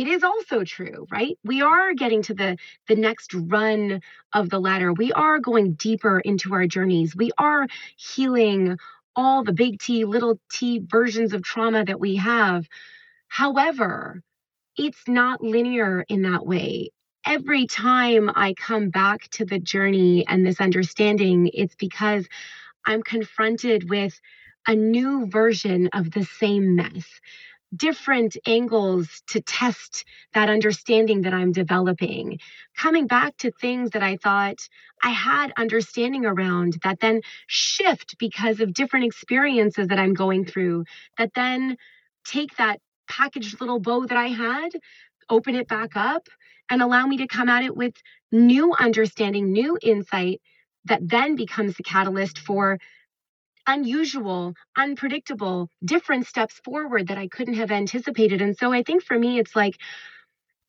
it 0.03 0.09
is 0.09 0.23
also 0.23 0.65
true 0.65 1.07
right? 1.11 1.39
We 1.45 1.63
are 1.63 1.95
getting 1.95 2.23
to 2.25 2.35
the 2.35 2.57
the 2.89 2.97
next 2.97 3.35
run 3.35 4.03
of 4.35 4.51
the 4.51 4.61
ladder. 4.61 4.93
We 4.93 5.13
are 5.13 5.39
going 5.41 5.75
deeper 5.75 6.21
into 6.21 6.55
our 6.55 6.67
journeys. 6.67 7.17
We 7.17 7.31
are 7.39 7.67
healing 7.97 8.79
all 9.17 9.45
the 9.45 9.53
big 9.55 9.81
t 9.81 10.05
little 10.05 10.39
t 10.53 10.81
versions 10.87 11.33
of 11.33 11.43
trauma 11.43 11.85
that 11.85 12.01
we 12.01 12.17
have. 12.17 12.67
However 13.29 14.23
it's 14.77 15.09
not 15.09 15.43
linear 15.43 16.05
in 16.09 16.23
that 16.23 16.47
way. 16.47 16.91
Every 17.27 17.67
time 17.67 18.31
i 18.35 18.55
come 18.55 18.91
back 18.91 19.29
to 19.33 19.45
the 19.45 19.59
journey 19.59 20.27
and 20.29 20.47
this 20.47 20.61
understanding 20.61 21.51
it's 21.55 21.75
because 21.77 22.27
i'm 22.87 23.03
confronted 23.03 23.91
with 23.91 24.21
a 24.69 24.75
new 24.77 25.29
version 25.29 25.89
of 25.95 26.11
the 26.13 26.25
same 26.25 26.77
mess 26.77 27.07
different 27.75 28.37
angles 28.47 29.23
to 29.29 29.41
test 29.41 30.05
that 30.35 30.49
understanding 30.49 31.23
that 31.23 31.35
I'm 31.35 31.53
developing. 31.53 32.39
Coming 32.77 33.07
back 33.07 33.37
to 33.39 33.51
things 33.51 33.91
that 33.91 34.03
I 34.03 34.17
thought 34.17 34.69
I 35.03 35.11
had 35.11 35.53
understanding 35.57 36.25
around 36.25 36.79
that 36.85 37.01
then 37.01 37.23
shift 37.47 38.17
because 38.19 38.61
of 38.61 38.73
different 38.73 39.07
experiences 39.07 39.89
that 39.89 39.99
I'm 39.99 40.15
going 40.15 40.45
through, 40.45 40.85
that 41.19 41.33
then 41.35 41.77
take 42.25 42.57
that 42.57 42.81
packaged 43.09 43.61
little 43.61 43.81
bow 43.81 44.07
that 44.07 44.19
I 44.19 44.29
had, 44.29 44.71
open 45.29 45.55
it 45.55 45.69
back 45.69 45.97
up, 45.97 46.29
and 46.71 46.83
allow 46.83 47.07
me 47.07 47.19
to 47.19 47.27
come 47.27 47.49
at 47.49 47.65
it 47.65 47.77
with 47.77 47.95
new 48.33 48.75
understanding, 48.75 49.53
new 49.53 49.79
insight 49.83 50.41
that 50.85 51.09
then 51.09 51.37
becomes 51.37 51.77
the 51.77 51.83
catalyst 51.83 52.39
for 52.39 52.79
unusual, 53.67 54.55
unpredictable, 54.77 55.69
different 55.85 56.27
steps 56.27 56.61
forward 56.65 57.09
that 57.09 57.19
I 57.19 57.29
couldn't 57.29 57.55
have 57.55 57.71
anticipated. 57.71 58.41
And 58.43 58.57
so 58.57 58.73
I 58.73 58.83
think 58.83 59.03
for 59.05 59.19
me, 59.19 59.39
it's 59.39 59.57
like, 59.57 59.77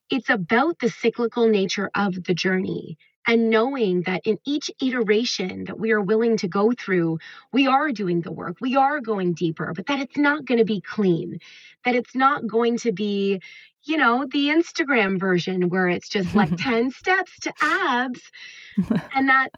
it's 0.10 0.30
about 0.30 0.80
the 0.80 0.89
cyclical 0.89 1.48
nature 1.48 1.89
of 1.96 2.24
the 2.24 2.34
journey. 2.34 2.98
and 3.30 3.50
knowing 3.50 4.04
that 4.04 4.22
in 4.25 4.38
each 4.46 4.72
iteration 4.82 5.66
that 5.66 5.77
we 5.77 5.92
are 5.92 6.01
willing 6.01 6.38
to 6.38 6.48
go 6.48 6.72
through, 6.72 7.20
we 7.51 7.68
are 7.68 7.92
doing 7.92 8.22
the 8.22 8.32
work, 8.32 8.56
we 8.62 8.75
are 8.77 9.01
going 9.01 9.34
deeper, 9.34 9.74
but 9.75 9.86
that 9.88 10.00
it's 10.00 10.18
not 10.18 10.46
going 10.46 10.60
to 10.60 10.66
be 10.66 10.80
clean, 10.82 11.39
that 11.84 11.94
it's 11.96 12.16
not 12.16 12.48
going 12.48 12.77
to 12.77 12.94
be, 12.94 13.42
you 13.84 13.98
know, 13.98 14.25
the 14.32 14.48
Instagram 14.48 15.20
version 15.20 15.70
where 15.70 15.89
it's 15.89 16.08
just 16.10 16.34
like 16.36 16.56
10 16.58 16.92
steps 16.92 17.38
to 17.42 17.54
abs 17.62 18.22
and 19.13 19.30
that 19.30 19.50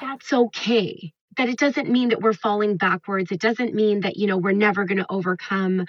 that's 0.00 0.32
okay. 0.32 1.12
That 1.38 1.50
it 1.50 1.58
doesn't 1.58 1.90
mean 1.90 2.10
that 2.10 2.22
we're 2.22 2.34
falling 2.34 2.78
backwards. 2.78 3.32
It 3.32 3.40
doesn't 3.40 3.74
mean 3.74 4.02
that, 4.02 4.18
you 4.18 4.28
know, 4.28 4.38
we're 4.38 4.52
never 4.52 4.86
going 4.86 4.98
to 4.98 5.06
overcome 5.10 5.86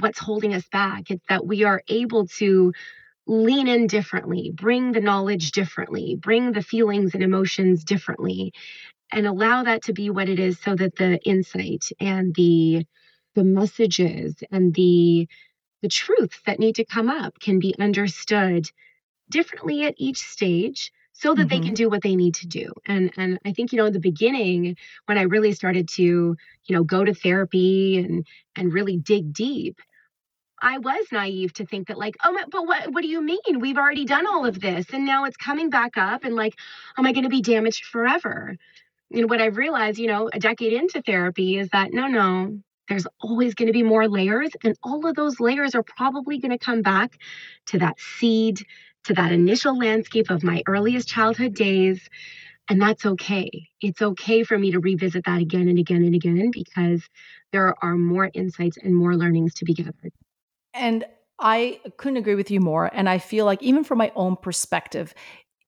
what's 0.00 0.20
holding 0.20 0.54
us 0.54 0.68
back. 0.68 1.10
It's 1.10 1.26
that 1.30 1.46
we 1.46 1.64
are 1.64 1.82
able 1.88 2.28
to 2.38 2.74
lean 3.26 3.68
in 3.68 3.86
differently, 3.88 4.52
bring 4.54 4.92
the 4.92 5.00
knowledge 5.00 5.52
differently, 5.52 6.16
bring 6.16 6.52
the 6.52 6.62
feelings 6.62 7.14
and 7.14 7.22
emotions 7.24 7.84
differently, 7.84 8.52
and 9.12 9.26
allow 9.26 9.64
that 9.64 9.82
to 9.84 9.92
be 9.94 10.10
what 10.10 10.28
it 10.28 10.38
is 10.40 10.58
so 10.60 10.74
that 10.76 10.96
the 10.96 11.18
insight 11.24 11.86
and 12.00 12.34
the 12.34 12.86
the 13.34 13.44
messages 13.44 14.36
and 14.50 14.74
the 14.74 15.28
the 15.82 15.88
truths 15.88 16.40
that 16.46 16.58
need 16.60 16.76
to 16.76 16.84
come 16.84 17.08
up 17.10 17.38
can 17.40 17.58
be 17.60 17.74
understood 17.80 18.70
differently 19.30 19.84
at 19.84 19.94
each 19.98 20.18
stage 20.18 20.92
so 21.18 21.34
that 21.34 21.48
mm-hmm. 21.48 21.48
they 21.48 21.60
can 21.60 21.74
do 21.74 21.88
what 21.88 22.02
they 22.02 22.16
need 22.16 22.34
to 22.34 22.46
do 22.46 22.72
and 22.86 23.12
and 23.16 23.38
i 23.44 23.52
think 23.52 23.72
you 23.72 23.78
know 23.78 23.86
in 23.86 23.92
the 23.92 24.00
beginning 24.00 24.76
when 25.06 25.18
i 25.18 25.22
really 25.22 25.52
started 25.52 25.88
to 25.88 26.02
you 26.02 26.76
know 26.76 26.84
go 26.84 27.04
to 27.04 27.14
therapy 27.14 27.98
and 27.98 28.26
and 28.56 28.72
really 28.72 28.96
dig 28.96 29.32
deep 29.32 29.80
I 30.60 30.78
was 30.78 31.06
naive 31.12 31.52
to 31.54 31.66
think 31.66 31.88
that, 31.88 31.98
like, 31.98 32.16
oh, 32.24 32.36
but 32.50 32.66
what, 32.66 32.92
what 32.92 33.02
do 33.02 33.08
you 33.08 33.22
mean? 33.22 33.60
We've 33.60 33.78
already 33.78 34.04
done 34.04 34.26
all 34.26 34.44
of 34.44 34.60
this 34.60 34.86
and 34.92 35.06
now 35.06 35.24
it's 35.24 35.36
coming 35.36 35.70
back 35.70 35.96
up. 35.96 36.24
And, 36.24 36.34
like, 36.34 36.54
am 36.96 37.06
I 37.06 37.12
going 37.12 37.24
to 37.24 37.30
be 37.30 37.42
damaged 37.42 37.84
forever? 37.84 38.56
And 39.12 39.30
what 39.30 39.40
I've 39.40 39.56
realized, 39.56 39.98
you 39.98 40.08
know, 40.08 40.28
a 40.32 40.38
decade 40.38 40.72
into 40.72 41.00
therapy 41.00 41.58
is 41.58 41.68
that 41.70 41.92
no, 41.92 42.08
no, 42.08 42.58
there's 42.88 43.06
always 43.20 43.54
going 43.54 43.68
to 43.68 43.72
be 43.72 43.82
more 43.82 44.08
layers. 44.08 44.50
And 44.64 44.76
all 44.82 45.06
of 45.06 45.14
those 45.14 45.40
layers 45.40 45.74
are 45.74 45.82
probably 45.82 46.38
going 46.38 46.50
to 46.50 46.58
come 46.58 46.82
back 46.82 47.18
to 47.66 47.78
that 47.78 48.00
seed, 48.00 48.60
to 49.08 49.14
that 49.14 49.32
initial 49.32 49.76
landscape 49.76 50.30
of 50.30 50.44
my 50.44 50.62
earliest 50.66 51.08
childhood 51.08 51.54
days. 51.54 52.08
And 52.70 52.80
that's 52.80 53.06
okay. 53.06 53.50
It's 53.80 54.02
okay 54.02 54.44
for 54.44 54.58
me 54.58 54.70
to 54.72 54.78
revisit 54.78 55.24
that 55.24 55.40
again 55.40 55.68
and 55.68 55.78
again 55.78 56.04
and 56.04 56.14
again 56.14 56.50
because 56.52 57.02
there 57.50 57.74
are 57.82 57.96
more 57.96 58.30
insights 58.34 58.76
and 58.76 58.94
more 58.94 59.16
learnings 59.16 59.54
to 59.54 59.64
be 59.64 59.74
gathered. 59.74 60.12
And 60.74 61.04
I 61.40 61.80
couldn't 61.96 62.18
agree 62.18 62.34
with 62.34 62.50
you 62.50 62.60
more. 62.60 62.90
And 62.92 63.08
I 63.08 63.18
feel 63.18 63.46
like, 63.46 63.62
even 63.62 63.84
from 63.84 63.98
my 63.98 64.12
own 64.16 64.36
perspective, 64.36 65.14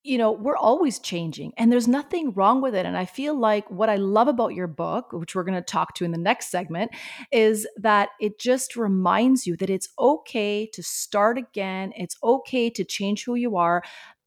you 0.03 0.17
know, 0.17 0.31
we're 0.31 0.57
always 0.57 0.99
changing 0.99 1.53
and 1.57 1.71
there's 1.71 1.87
nothing 1.87 2.31
wrong 2.31 2.61
with 2.61 2.73
it. 2.73 2.85
And 2.85 2.97
I 2.97 3.05
feel 3.05 3.37
like 3.37 3.69
what 3.69 3.89
I 3.89 3.97
love 3.97 4.27
about 4.27 4.55
your 4.55 4.67
book, 4.67 5.11
which 5.11 5.35
we're 5.35 5.43
going 5.43 5.55
to 5.55 5.61
talk 5.61 5.93
to 5.95 6.05
in 6.05 6.11
the 6.11 6.17
next 6.17 6.49
segment, 6.49 6.91
is 7.31 7.67
that 7.77 8.09
it 8.19 8.39
just 8.39 8.75
reminds 8.75 9.45
you 9.45 9.55
that 9.57 9.69
it's 9.69 9.89
okay 9.99 10.65
to 10.73 10.81
start 10.81 11.37
again. 11.37 11.93
It's 11.95 12.17
okay 12.23 12.69
to 12.71 12.83
change 12.83 13.25
who 13.25 13.35
you 13.35 13.57
are. 13.57 13.83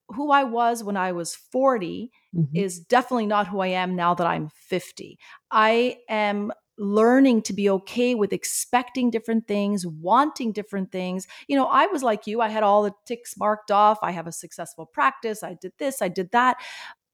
Who 0.09 0.31
I 0.31 0.45
was 0.45 0.85
when 0.85 0.97
I 0.97 1.13
was 1.13 1.35
40 1.35 2.11
mm-hmm. 2.37 2.57
is 2.57 2.79
definitely 2.79 3.27
not 3.27 3.49
who 3.49 3.61
I 3.61 3.69
am 3.69 3.97
now 3.97 4.15
that 4.15 4.27
I'm 4.27 4.51
50. 4.69 5.19
I 5.51 5.97
am 6.09 6.53
learning 6.79 7.43
to 7.43 7.53
be 7.53 7.71
okay 7.71 8.15
with 8.15 8.33
expecting 8.33 9.11
different 9.11 9.47
things, 9.47 9.87
wanting 9.87 10.53
different 10.53 10.91
things. 10.93 11.27
You 11.49 11.57
know, 11.57 11.67
I 11.67 11.87
was 11.87 12.03
like 12.03 12.27
you, 12.27 12.41
I 12.41 12.49
had 12.49 12.63
all 12.63 12.83
the 12.83 12.93
ticks 13.07 13.37
marked 13.37 13.71
off. 13.71 13.99
I 14.03 14.11
have 14.13 14.27
a 14.27 14.33
successful 14.33 14.87
practice. 14.87 15.43
I 15.43 15.55
did 15.55 15.73
this, 15.79 16.03
I 16.03 16.09
did 16.09 16.31
that. 16.33 16.57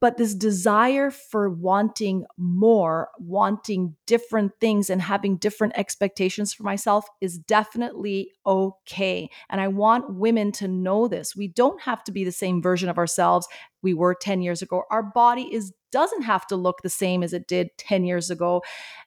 But 0.00 0.16
this 0.16 0.34
desire 0.34 1.10
for 1.10 1.50
wanting 1.50 2.24
more, 2.38 3.10
wanting 3.18 3.96
different 4.06 4.52
things, 4.58 4.88
and 4.88 5.02
having 5.02 5.36
different 5.36 5.74
expectations 5.76 6.54
for 6.54 6.62
myself 6.62 7.04
is 7.20 7.38
definitely 7.38 8.30
okay. 8.46 9.28
And 9.50 9.60
I 9.60 9.68
want 9.68 10.14
women 10.14 10.52
to 10.52 10.68
know 10.68 11.06
this. 11.06 11.36
We 11.36 11.48
don't 11.48 11.82
have 11.82 12.02
to 12.04 12.12
be 12.12 12.24
the 12.24 12.32
same 12.32 12.62
version 12.62 12.88
of 12.88 12.96
ourselves 12.96 13.46
we 13.82 13.94
were 13.94 14.14
10 14.14 14.42
years 14.42 14.62
ago. 14.62 14.84
Our 14.90 15.02
body 15.02 15.52
is 15.52 15.72
doesn't 15.92 16.22
have 16.22 16.46
to 16.46 16.56
look 16.56 16.82
the 16.82 16.88
same 16.88 17.22
as 17.22 17.32
it 17.32 17.48
did 17.48 17.68
10 17.78 18.04
years 18.04 18.30
ago. 18.30 18.62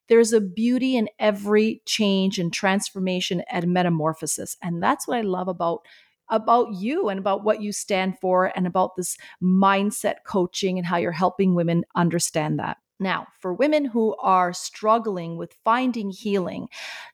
There's 0.10 0.34
a 0.34 0.42
beauty 0.42 0.98
in 0.98 1.08
every 1.18 1.82
change 1.86 2.39
and 2.39 2.51
transformation 2.51 3.42
and 3.50 3.74
metamorphosis. 3.74 4.58
And 4.62 4.84
that's 4.84 5.08
what 5.08 5.18
I 5.18 5.22
love 5.22 5.48
about 5.48 5.86
about 6.30 6.74
you 6.74 7.10
and 7.10 7.20
about 7.20 7.44
what 7.44 7.62
you 7.62 7.72
stand 7.72 8.18
for 8.20 8.51
and 8.56 8.65
about 8.65 8.96
this 8.96 9.18
mindset 9.42 10.15
coaching 10.25 10.77
and 10.77 10.88
how 10.88 10.98
you're 10.98 11.12
helping 11.12 11.53
women 11.53 11.84
understand 11.96 12.58
that. 12.60 12.77
Now, 13.00 13.27
for 13.39 13.53
women 13.53 13.86
who 13.86 14.15
are 14.15 14.53
struggling 14.53 15.38
with 15.38 15.56
finding 15.65 16.12
healing, 16.12 16.70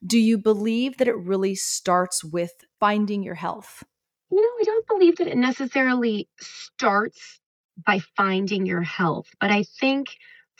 do 0.05 0.19
you 0.19 0.37
believe 0.37 0.97
that 0.97 1.07
it 1.07 1.17
really 1.17 1.55
starts 1.55 2.23
with 2.23 2.51
finding 2.79 3.23
your 3.23 3.35
health? 3.35 3.83
Know, 4.31 4.41
I 4.41 4.63
don't 4.63 4.87
believe 4.87 5.17
that 5.17 5.27
it 5.27 5.37
necessarily 5.37 6.29
starts 6.39 7.38
by 7.85 7.99
finding 8.17 8.65
your 8.65 8.81
health, 8.81 9.27
but 9.39 9.51
I 9.51 9.63
think 9.63 10.09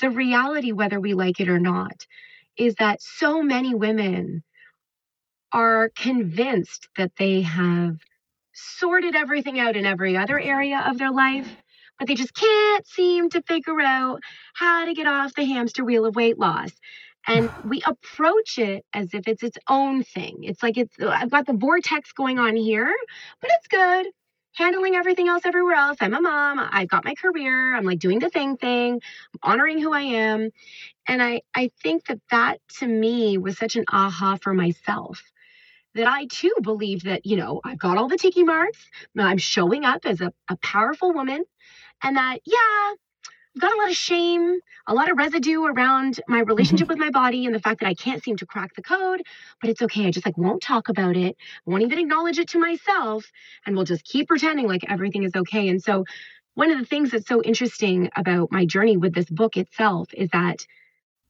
the 0.02 0.10
reality, 0.10 0.72
whether 0.72 1.00
we 1.00 1.14
like 1.14 1.40
it 1.40 1.50
or 1.50 1.60
not, 1.60 2.06
is 2.58 2.76
that 2.76 3.02
so 3.02 3.42
many 3.44 3.76
women 3.76 4.44
are 5.54 5.92
convinced 5.96 6.88
that 6.98 7.12
they 7.18 7.42
have 7.42 7.98
sorted 8.54 9.16
everything 9.16 9.60
out 9.60 9.76
in 9.76 9.86
every 9.86 10.18
other 10.18 10.40
area 10.40 10.84
of 10.88 10.98
their 10.98 11.12
life, 11.12 11.50
but 11.98 12.08
they 12.08 12.16
just 12.16 12.34
can't 12.36 12.88
seem 12.88 13.30
to 13.30 13.42
figure 13.44 13.82
out 13.82 14.22
how 14.54 14.86
to 14.86 14.94
get 14.94 15.08
off 15.08 15.34
the 15.36 15.46
hamster 15.46 15.86
wheel 15.86 16.06
of 16.06 16.16
weight 16.16 16.38
loss. 16.40 16.72
And 17.28 17.52
we 17.64 17.82
approach 17.86 18.58
it 18.60 18.86
as 18.94 19.14
if 19.14 19.28
it's 19.28 19.44
its 19.44 19.58
own 19.70 20.04
thing. 20.04 20.40
It's 20.44 20.64
like 20.64 20.78
it's 20.78 20.96
I've 21.02 21.32
got 21.32 21.48
the 21.48 21.54
vortex 21.54 22.12
going 22.14 22.40
on 22.40 22.56
here, 22.56 22.94
but 23.42 23.52
it's 23.54 23.68
good 23.68 24.08
handling 24.56 24.96
everything 24.96 25.28
else 25.28 25.44
everywhere 25.46 25.76
else. 25.76 25.98
I'm 26.02 26.14
a 26.14 26.22
mom. 26.22 26.60
I've 26.60 26.90
got 26.90 27.06
my 27.06 27.16
career. 27.16 27.76
I'm 27.76 27.86
like 27.86 28.00
doing 28.00 28.20
the 28.20 28.30
thing 28.30 28.58
thing. 28.58 29.02
I'm 29.34 29.52
honoring 29.54 29.82
who 29.82 29.94
I 29.94 30.02
am. 30.02 30.50
And 31.08 31.24
I, 31.24 31.42
I 31.56 31.72
think 31.82 32.06
that 32.08 32.20
that 32.32 32.60
to 32.80 32.88
me 32.88 33.38
was 33.38 33.58
such 33.58 33.76
an 33.76 33.86
aha 33.92 34.38
for 34.42 34.54
myself 34.54 35.22
that 35.96 36.08
I 36.08 36.26
too 36.28 36.54
believed 36.62 37.06
that, 37.06 37.26
you 37.26 37.38
know, 37.38 37.62
I've 37.64 37.80
got 37.80 37.98
all 37.98 38.08
the 38.08 38.18
tiki 38.18 38.44
marks. 38.44 38.80
I'm 39.18 39.38
showing 39.38 39.86
up 39.86 40.06
as 40.06 40.22
a, 40.22 40.32
a 40.50 40.56
powerful 40.58 41.14
woman 41.14 41.44
and 42.04 42.18
that, 42.18 42.40
yeah, 42.46 42.94
got 43.58 43.74
a 43.74 43.78
lot 43.78 43.90
of 43.90 43.96
shame, 43.96 44.60
a 44.88 44.94
lot 44.94 45.12
of 45.12 45.18
residue 45.18 45.64
around 45.64 46.20
my 46.28 46.40
relationship 46.40 46.88
with 46.90 46.98
my 46.98 47.10
body 47.10 47.46
and 47.46 47.56
the 47.56 47.60
fact 47.60 47.80
that 47.80 47.88
I 47.88 47.94
can't 47.94 48.24
seem 48.24 48.38
to 48.38 48.46
crack 48.46 48.76
the 48.76 48.82
code, 48.82 49.22
but 49.62 49.70
it's 49.70 49.82
okay. 49.82 50.08
I 50.08 50.12
just 50.12 50.26
like 50.26 50.38
won't 50.38 50.62
talk 50.62 50.90
about 50.90 51.18
it, 51.18 51.36
won't 51.66 51.84
even 51.84 52.00
acknowledge 52.00 52.40
it 52.40 52.50
to 52.50 52.60
myself, 52.60 53.32
and 53.66 53.76
we'll 53.76 53.86
just 53.86 54.04
keep 54.04 54.28
pretending 54.28 54.68
like 54.68 54.86
everything 54.88 55.24
is 55.24 55.36
okay. 55.36 55.68
And 55.70 55.82
so 55.82 56.06
one 56.54 56.72
of 56.72 56.80
the 56.80 56.86
things 56.86 57.12
that's 57.12 57.28
so 57.28 57.42
interesting 57.42 58.10
about 58.16 58.52
my 58.52 58.66
journey 58.66 58.98
with 58.98 59.14
this 59.14 59.30
book 59.30 59.58
itself 59.58 60.10
is 60.14 60.30
that 60.32 60.66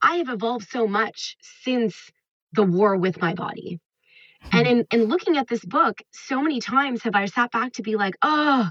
I 0.02 0.16
have 0.16 0.28
evolved 0.28 0.68
so 0.68 0.86
much 0.86 1.36
since 1.62 2.10
the 2.52 2.64
war 2.64 2.96
with 2.96 3.20
my 3.20 3.34
body. 3.34 3.80
And 4.52 4.66
hmm. 4.66 4.72
in, 4.72 4.86
in 4.90 5.04
looking 5.04 5.36
at 5.36 5.48
this 5.48 5.64
book, 5.64 6.00
so 6.10 6.40
many 6.40 6.60
times 6.60 7.02
have 7.02 7.14
I 7.14 7.26
sat 7.26 7.52
back 7.52 7.74
to 7.74 7.82
be 7.82 7.96
like, 7.96 8.16
oh, 8.22 8.70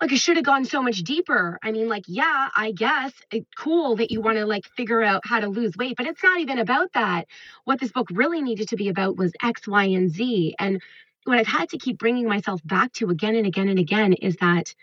like 0.00 0.12
it 0.12 0.18
should 0.18 0.36
have 0.36 0.44
gone 0.44 0.64
so 0.64 0.82
much 0.82 0.98
deeper. 0.98 1.58
I 1.62 1.72
mean, 1.72 1.88
like, 1.88 2.04
yeah, 2.06 2.50
I 2.54 2.72
guess 2.72 3.12
it's 3.30 3.48
cool 3.56 3.96
that 3.96 4.10
you 4.10 4.20
want 4.20 4.36
to 4.36 4.44
like 4.44 4.66
figure 4.76 5.02
out 5.02 5.22
how 5.24 5.40
to 5.40 5.48
lose 5.48 5.76
weight, 5.76 5.96
but 5.96 6.06
it's 6.06 6.22
not 6.22 6.40
even 6.40 6.58
about 6.58 6.92
that. 6.92 7.26
What 7.64 7.80
this 7.80 7.92
book 7.92 8.08
really 8.10 8.42
needed 8.42 8.68
to 8.68 8.76
be 8.76 8.88
about 8.88 9.16
was 9.16 9.32
X, 9.42 9.66
Y, 9.66 9.84
and 9.84 10.10
Z. 10.10 10.54
And 10.58 10.82
what 11.24 11.38
I've 11.38 11.46
had 11.46 11.70
to 11.70 11.78
keep 11.78 11.98
bringing 11.98 12.28
myself 12.28 12.60
back 12.64 12.92
to 12.94 13.10
again 13.10 13.36
and 13.36 13.46
again 13.46 13.68
and 13.68 13.78
again 13.78 14.12
is 14.12 14.36
that 14.36 14.74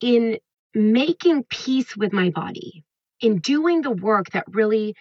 in 0.00 0.38
making 0.74 1.44
peace 1.44 1.96
with 1.96 2.12
my 2.12 2.30
body, 2.30 2.84
in 3.20 3.38
doing 3.38 3.82
the 3.82 3.90
work 3.90 4.30
that 4.30 4.44
really 4.48 4.94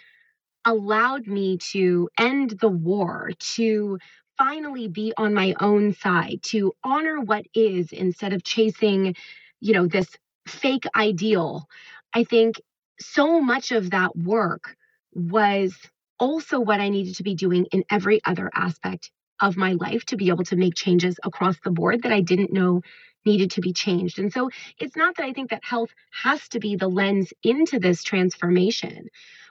allowed 0.66 1.25
me 1.25 1.58
to 1.58 2.10
end 2.20 2.51
the 2.60 2.68
war, 2.68 3.32
to 3.39 3.98
finally 4.38 4.88
be 4.88 5.13
on 5.17 5.34
my 5.34 5.56
own 5.60 5.94
side, 5.94 6.39
to 6.44 6.74
honor 6.84 7.22
what 7.22 7.46
is 7.53 7.91
instead 7.91 8.34
of 8.34 8.44
chasing, 8.44 9.15
you 9.60 9.74
know, 9.74 9.88
this 9.88 10.10
fake 10.48 10.86
ideal. 10.96 11.67
I 12.13 12.24
think 12.24 12.62
so 13.00 13.41
much 13.41 13.72
of 13.72 13.91
that 13.91 14.15
work 14.15 14.75
was 15.13 15.75
also 16.20 16.60
what 16.60 16.79
I 16.79 16.89
needed 16.89 17.15
to 17.15 17.24
be 17.24 17.36
doing 17.36 17.65
in 17.72 17.84
every 17.89 18.22
other 18.25 18.50
aspect 18.53 19.12
of 19.39 19.58
my 19.58 19.74
life 19.74 20.06
to 20.06 20.17
be 20.17 20.29
able 20.29 20.46
to 20.46 20.56
make 20.56 20.75
changes 20.75 21.20
across 21.24 21.58
the 21.63 21.72
board 21.72 22.03
that 22.03 22.12
I 22.12 22.22
didn't 22.22 22.53
know 22.53 22.82
needed 23.25 23.51
to 23.51 23.62
be 23.62 23.74
changed. 23.74 24.20
And 24.20 24.32
so 24.32 24.50
it's 24.79 24.96
not 24.96 25.15
that 25.17 25.25
I 25.25 25.34
think 25.34 25.50
that 25.50 25.63
health 25.63 25.89
has 26.12 26.48
to 26.50 26.60
be 26.60 26.75
the 26.75 26.88
lens 26.88 27.34
into 27.44 27.77
this 27.77 28.03
transformation, 28.03 29.10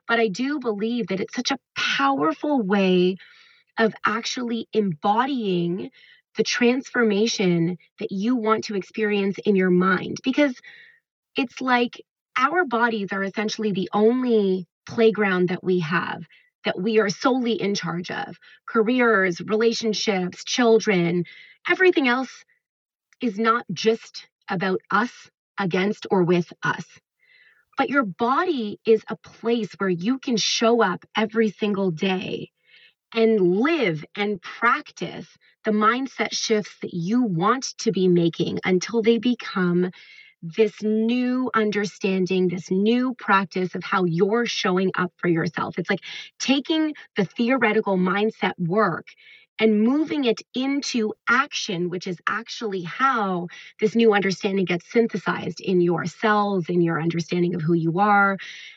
but 0.09 0.19
I 0.19 0.29
do 0.29 0.59
believe 0.59 1.09
that 1.09 1.21
it's 1.21 1.35
such 1.35 1.51
a 1.51 1.59
powerful 1.77 2.63
way 2.63 3.17
of 3.79 3.95
actually 4.05 4.69
embodying 4.73 5.91
the 6.37 6.43
transformation 6.43 7.79
that 7.99 8.13
you 8.13 8.37
want 8.37 8.65
to 8.65 8.77
experience 8.77 9.39
in 9.45 9.57
your 9.57 9.71
mind. 9.71 10.19
Because 10.23 10.55
it's 11.37 11.61
like 11.61 12.01
our 12.39 12.65
bodies 12.65 13.09
are 13.13 13.23
essentially 13.23 13.73
the 13.73 13.89
only 13.93 14.67
playground 14.87 15.49
that 15.49 15.65
we 15.65 15.81
have 15.81 16.23
that 16.65 16.81
we 16.81 16.99
are 16.99 17.09
solely 17.09 17.53
in 17.53 17.75
charge 17.75 18.11
of 18.11 18.39
careers, 18.67 19.41
relationships, 19.41 20.45
children, 20.45 21.25
everything 21.69 22.09
else 22.09 22.45
is 23.21 23.39
not 23.39 23.65
just 23.73 24.27
about 24.51 24.81
us 24.91 25.13
against 25.59 26.07
or 26.11 26.25
with 26.25 26.53
us. 26.63 26.85
But 27.79 27.89
your 27.89 28.05
body 28.05 28.81
is 28.85 29.05
a 29.09 29.17
place 29.17 29.73
where 29.79 29.89
you 29.89 30.19
can 30.19 30.37
show 30.37 30.83
up 30.83 31.05
every 31.17 31.51
single 31.51 31.91
day 31.91 32.51
and 33.15 33.41
live 33.41 34.05
and 34.17 34.41
practice 34.43 35.27
the 35.65 35.71
mindset 35.71 36.33
shifts 36.33 36.77
that 36.83 36.95
you 36.95 37.23
want 37.23 37.75
to 37.79 37.93
be 37.93 38.09
making 38.09 38.61
until 38.65 39.03
they 39.03 39.19
become 39.19 39.91
this 40.43 40.83
new 40.83 41.51
understanding, 41.55 42.49
this 42.49 42.71
new 42.71 43.15
practice 43.19 43.75
of 43.75 43.83
how 43.83 44.05
you're 44.05 44.47
showing 44.47 44.91
up 44.97 45.13
for 45.17 45.29
yourself. 45.29 45.79
It's 45.79 45.91
like 45.91 46.05
taking 46.39 46.95
the 47.17 47.25
theoretical 47.25 47.97
mindset 47.97 48.53
work 48.59 49.07
and 49.59 49.83
moving 49.83 50.25
it 50.25 50.41
into 50.55 51.15
action, 51.29 51.89
which 51.89 52.07
is 52.07 52.19
actually 52.29 52.83
how 52.83 53.49
this 53.81 53.95
new 53.95 54.13
understanding 54.13 54.67
gets 54.67 54.91
synthesized 54.93 55.61
in 55.61 55.81
your 55.81 56.05
cells, 56.05 56.69
in 56.69 56.83
your 56.83 57.01
understanding 57.01 57.55
of 57.55 57.63
who 57.63 57.73
you 57.73 57.99
are. 57.99 58.37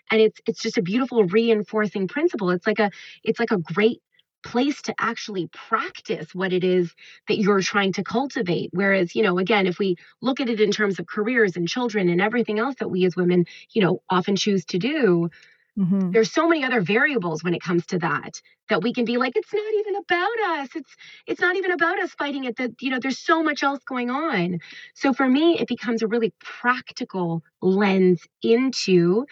And 0.10 0.22
it's 0.22 0.40
it's 0.48 0.62
just 0.62 0.78
a 0.78 0.82
beautiful 0.82 1.26
reinforcing 1.26 2.08
principle. 2.08 2.50
It's 2.52 2.66
like 2.66 2.80
a 2.80 2.92
it's 3.24 3.40
like 3.40 3.52
a 3.52 3.58
great 3.58 4.02
place 4.43 4.81
to 4.84 4.93
actually 5.00 5.48
practice 5.48 6.34
what 6.34 6.53
it 6.53 6.63
is 6.63 6.93
that 7.27 7.38
you're 7.38 7.62
trying 7.62 7.93
to 7.93 8.03
cultivate. 8.03 8.69
Whereas, 8.74 9.15
you 9.15 9.24
know, 9.24 9.38
again, 9.38 9.67
if 9.67 9.79
we 9.79 9.98
look 10.22 10.39
at 10.39 10.50
it 10.50 10.62
in 10.62 10.72
terms 10.72 11.00
of 11.00 11.08
careers 11.08 11.55
and 11.55 11.67
children 11.67 12.10
and 12.10 12.22
everything 12.22 12.60
else 12.60 12.75
that 12.79 12.89
we 12.89 13.05
as 13.05 13.15
women, 13.15 13.46
you 13.72 13.81
know, 13.81 14.01
often 14.10 14.36
choose 14.36 14.65
to 14.65 14.79
do, 14.79 15.29
mm-hmm. 15.77 16.12
there's 16.12 16.31
so 16.31 16.48
many 16.48 16.63
other 16.63 16.81
variables 16.81 17.43
when 17.43 17.53
it 17.53 17.62
comes 17.62 17.86
to 17.88 18.00
that 18.00 18.41
that 18.69 18.84
we 18.84 18.93
can 18.93 19.03
be 19.03 19.17
like, 19.17 19.34
it's 19.36 19.53
not 19.53 19.74
even 19.79 19.96
about 19.96 20.60
us. 20.60 20.69
It's 20.75 20.96
it's 21.27 21.41
not 21.41 21.55
even 21.55 21.72
about 21.72 22.00
us 22.00 22.12
fighting 22.12 22.46
it. 22.46 22.55
That 22.58 22.72
you 22.81 22.91
know, 22.91 23.00
there's 23.00 23.19
so 23.19 23.43
much 23.43 23.63
else 23.63 23.84
going 23.84 24.10
on. 24.10 24.60
So 24.93 25.12
for 25.12 25.27
me, 25.27 25.60
it 25.60 25.67
becomes 25.67 26.01
a 26.01 26.08
really 26.08 26.34
practical 26.39 27.43
lens 27.62 28.22
into 28.41 29.25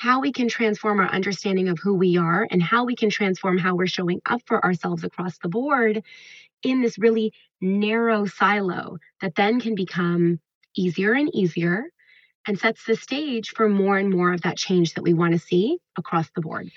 how 0.00 0.18
we 0.18 0.32
can 0.32 0.48
transform 0.48 0.98
our 0.98 1.10
understanding 1.10 1.68
of 1.68 1.78
who 1.78 1.92
we 1.92 2.16
are 2.16 2.48
and 2.50 2.62
how 2.62 2.84
we 2.84 2.96
can 2.96 3.10
transform 3.10 3.58
how 3.58 3.74
we're 3.74 3.86
showing 3.86 4.18
up 4.24 4.40
for 4.46 4.64
ourselves 4.64 5.04
across 5.04 5.36
the 5.40 5.48
board 5.48 6.02
in 6.62 6.80
this 6.80 6.98
really 6.98 7.34
narrow 7.60 8.24
silo 8.24 8.96
that 9.20 9.34
then 9.34 9.60
can 9.60 9.74
become 9.74 10.40
easier 10.74 11.12
and 11.12 11.28
easier 11.34 11.84
and 12.46 12.58
sets 12.58 12.82
the 12.86 12.96
stage 12.96 13.50
for 13.50 13.68
more 13.68 13.98
and 13.98 14.08
more 14.08 14.32
of 14.32 14.40
that 14.40 14.56
change 14.56 14.94
that 14.94 15.02
we 15.02 15.12
want 15.12 15.34
to 15.34 15.38
see 15.38 15.76
across 15.98 16.30
the 16.34 16.40
board. 16.40 16.70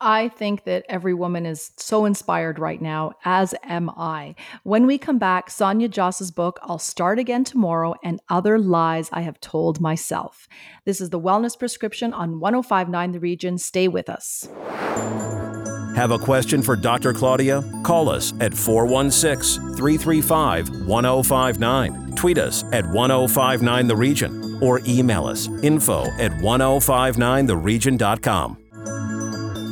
I 0.00 0.28
think 0.28 0.64
that 0.64 0.86
every 0.88 1.12
woman 1.12 1.44
is 1.44 1.72
so 1.76 2.06
inspired 2.06 2.58
right 2.58 2.80
now, 2.80 3.12
as 3.24 3.54
am 3.64 3.90
I. 3.90 4.34
When 4.62 4.86
we 4.86 4.96
come 4.96 5.18
back, 5.18 5.50
Sonia 5.50 5.88
Jhas's 5.88 6.30
book, 6.30 6.58
I'll 6.62 6.78
Start 6.78 7.18
Again 7.18 7.44
Tomorrow 7.44 7.96
and 8.02 8.20
Other 8.30 8.58
Lies 8.58 9.10
I 9.12 9.20
Have 9.20 9.38
Told 9.40 9.80
Myself. 9.80 10.48
This 10.86 11.02
is 11.02 11.10
the 11.10 11.20
Wellness 11.20 11.58
Prescription 11.58 12.14
on 12.14 12.40
1059 12.40 13.12
The 13.12 13.20
Region. 13.20 13.58
Stay 13.58 13.88
with 13.88 14.08
us. 14.08 14.48
Have 15.96 16.12
a 16.12 16.18
question 16.18 16.62
for 16.62 16.76
Dr. 16.76 17.12
Claudia? 17.12 17.62
Call 17.82 18.08
us 18.08 18.32
at 18.40 18.54
416 18.54 19.74
335 19.74 20.86
1059. 20.86 22.14
Tweet 22.14 22.38
us 22.38 22.62
at 22.72 22.86
1059 22.86 23.86
The 23.86 23.96
Region 23.96 24.58
or 24.62 24.80
email 24.86 25.26
us 25.26 25.48
info 25.62 26.04
at 26.18 26.30
1059theregion.com. 26.32 28.56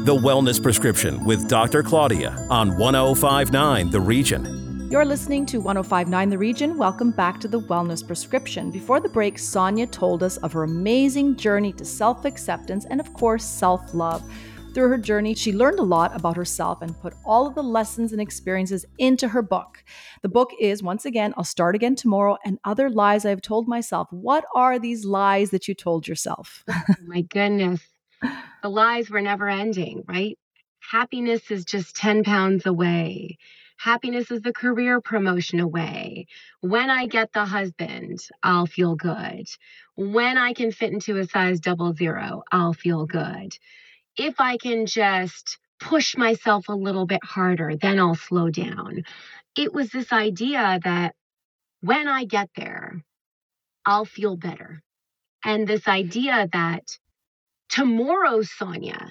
The 0.09 0.17
Wellness 0.17 0.63
Prescription 0.63 1.23
with 1.23 1.49
Dr. 1.49 1.83
Claudia 1.83 2.31
on 2.49 2.79
1059 2.79 3.91
The 3.91 4.01
Region. 4.01 4.89
You're 4.91 5.05
listening 5.05 5.45
to 5.45 5.59
1059 5.59 6.31
The 6.31 6.39
Region. 6.39 6.79
Welcome 6.79 7.11
back 7.11 7.39
to 7.41 7.47
the 7.47 7.61
Wellness 7.61 8.07
Prescription. 8.07 8.71
Before 8.71 9.01
the 9.01 9.11
break, 9.11 9.39
Sonia 9.39 9.87
told 9.87 10.23
us 10.23 10.39
of 10.39 10.55
her 10.55 10.63
amazing 10.63 11.37
journey 11.37 11.75
to 11.75 11.85
self 11.85 12.25
acceptance 12.25 12.87
and, 12.87 13.01
of 13.01 13.13
course, 13.13 13.45
self 13.45 13.93
love. 13.93 14.23
Through 14.73 14.89
her 14.89 14.97
journey, 14.97 15.35
she 15.35 15.53
learned 15.53 15.79
a 15.79 15.83
lot 15.83 16.17
about 16.17 16.39
herself 16.39 16.81
and 16.81 16.99
put 17.03 17.13
all 17.27 17.47
of 17.47 17.55
the 17.55 17.63
lessons 17.63 18.13
and 18.13 18.21
experiences 18.23 18.87
into 18.97 19.29
her 19.29 19.43
book. 19.43 19.85
The 20.23 20.31
book 20.31 20.53
is, 20.59 20.83
once 20.83 21.05
again, 21.05 21.35
I'll 21.37 21.45
Start 21.45 21.75
Again 21.75 21.97
Tomorrow 21.97 22.39
and 22.47 22.59
Other 22.65 22.89
Lies 22.89 23.27
I've 23.27 23.43
Told 23.43 23.69
Myself. 23.69 24.09
What 24.11 24.47
are 24.55 24.79
these 24.79 25.05
lies 25.05 25.51
that 25.51 25.69
you 25.69 25.75
told 25.75 26.09
yourself? 26.09 26.65
oh 26.67 26.83
my 27.05 27.21
goodness 27.21 27.83
the 28.63 28.71
lies 28.71 29.11
were 29.11 29.21
never 29.21 29.49
ending, 29.49 30.05
right? 30.07 30.39
Happiness 30.81 31.51
is 31.51 31.65
just 31.65 31.97
10 31.97 32.25
pounds 32.25 32.67
away. 32.67 33.39
Happiness 33.79 34.31
is 34.31 34.43
the 34.43 34.53
career 34.53 35.01
promotion 35.01 35.61
away. 35.61 36.27
When 36.61 36.91
I 36.91 37.07
get 37.07 37.33
the 37.33 37.45
husband, 37.45 38.19
I'll 38.43 38.67
feel 38.67 38.97
good. 38.97 39.47
When 39.95 40.37
I 40.37 40.53
can 40.53 40.73
fit 40.73 40.93
into 40.93 41.17
a 41.19 41.29
size 41.29 41.61
double 41.61 41.95
zero, 41.95 42.43
I'll 42.51 42.73
feel 42.73 43.07
good. 43.07 43.57
If 44.17 44.41
I 44.41 44.57
can 44.57 44.87
just 44.87 45.59
push 45.79 46.17
myself 46.17 46.69
a 46.69 46.75
little 46.75 47.07
bit 47.07 47.23
harder, 47.23 47.77
then 47.77 48.01
I'll 48.01 48.17
slow 48.17 48.51
down. 48.51 49.05
It 49.57 49.73
was 49.73 49.91
this 49.91 50.13
idea 50.13 50.81
that 50.83 51.15
when 51.81 52.09
I 52.09 52.25
get 52.25 52.51
there, 52.57 53.05
I'll 53.87 54.05
feel 54.05 54.37
better. 54.37 54.83
And 55.45 55.69
this 55.69 55.87
idea 55.87 56.49
that 56.53 56.99
tomorrow's 57.69 58.51
Sonia 58.51 59.11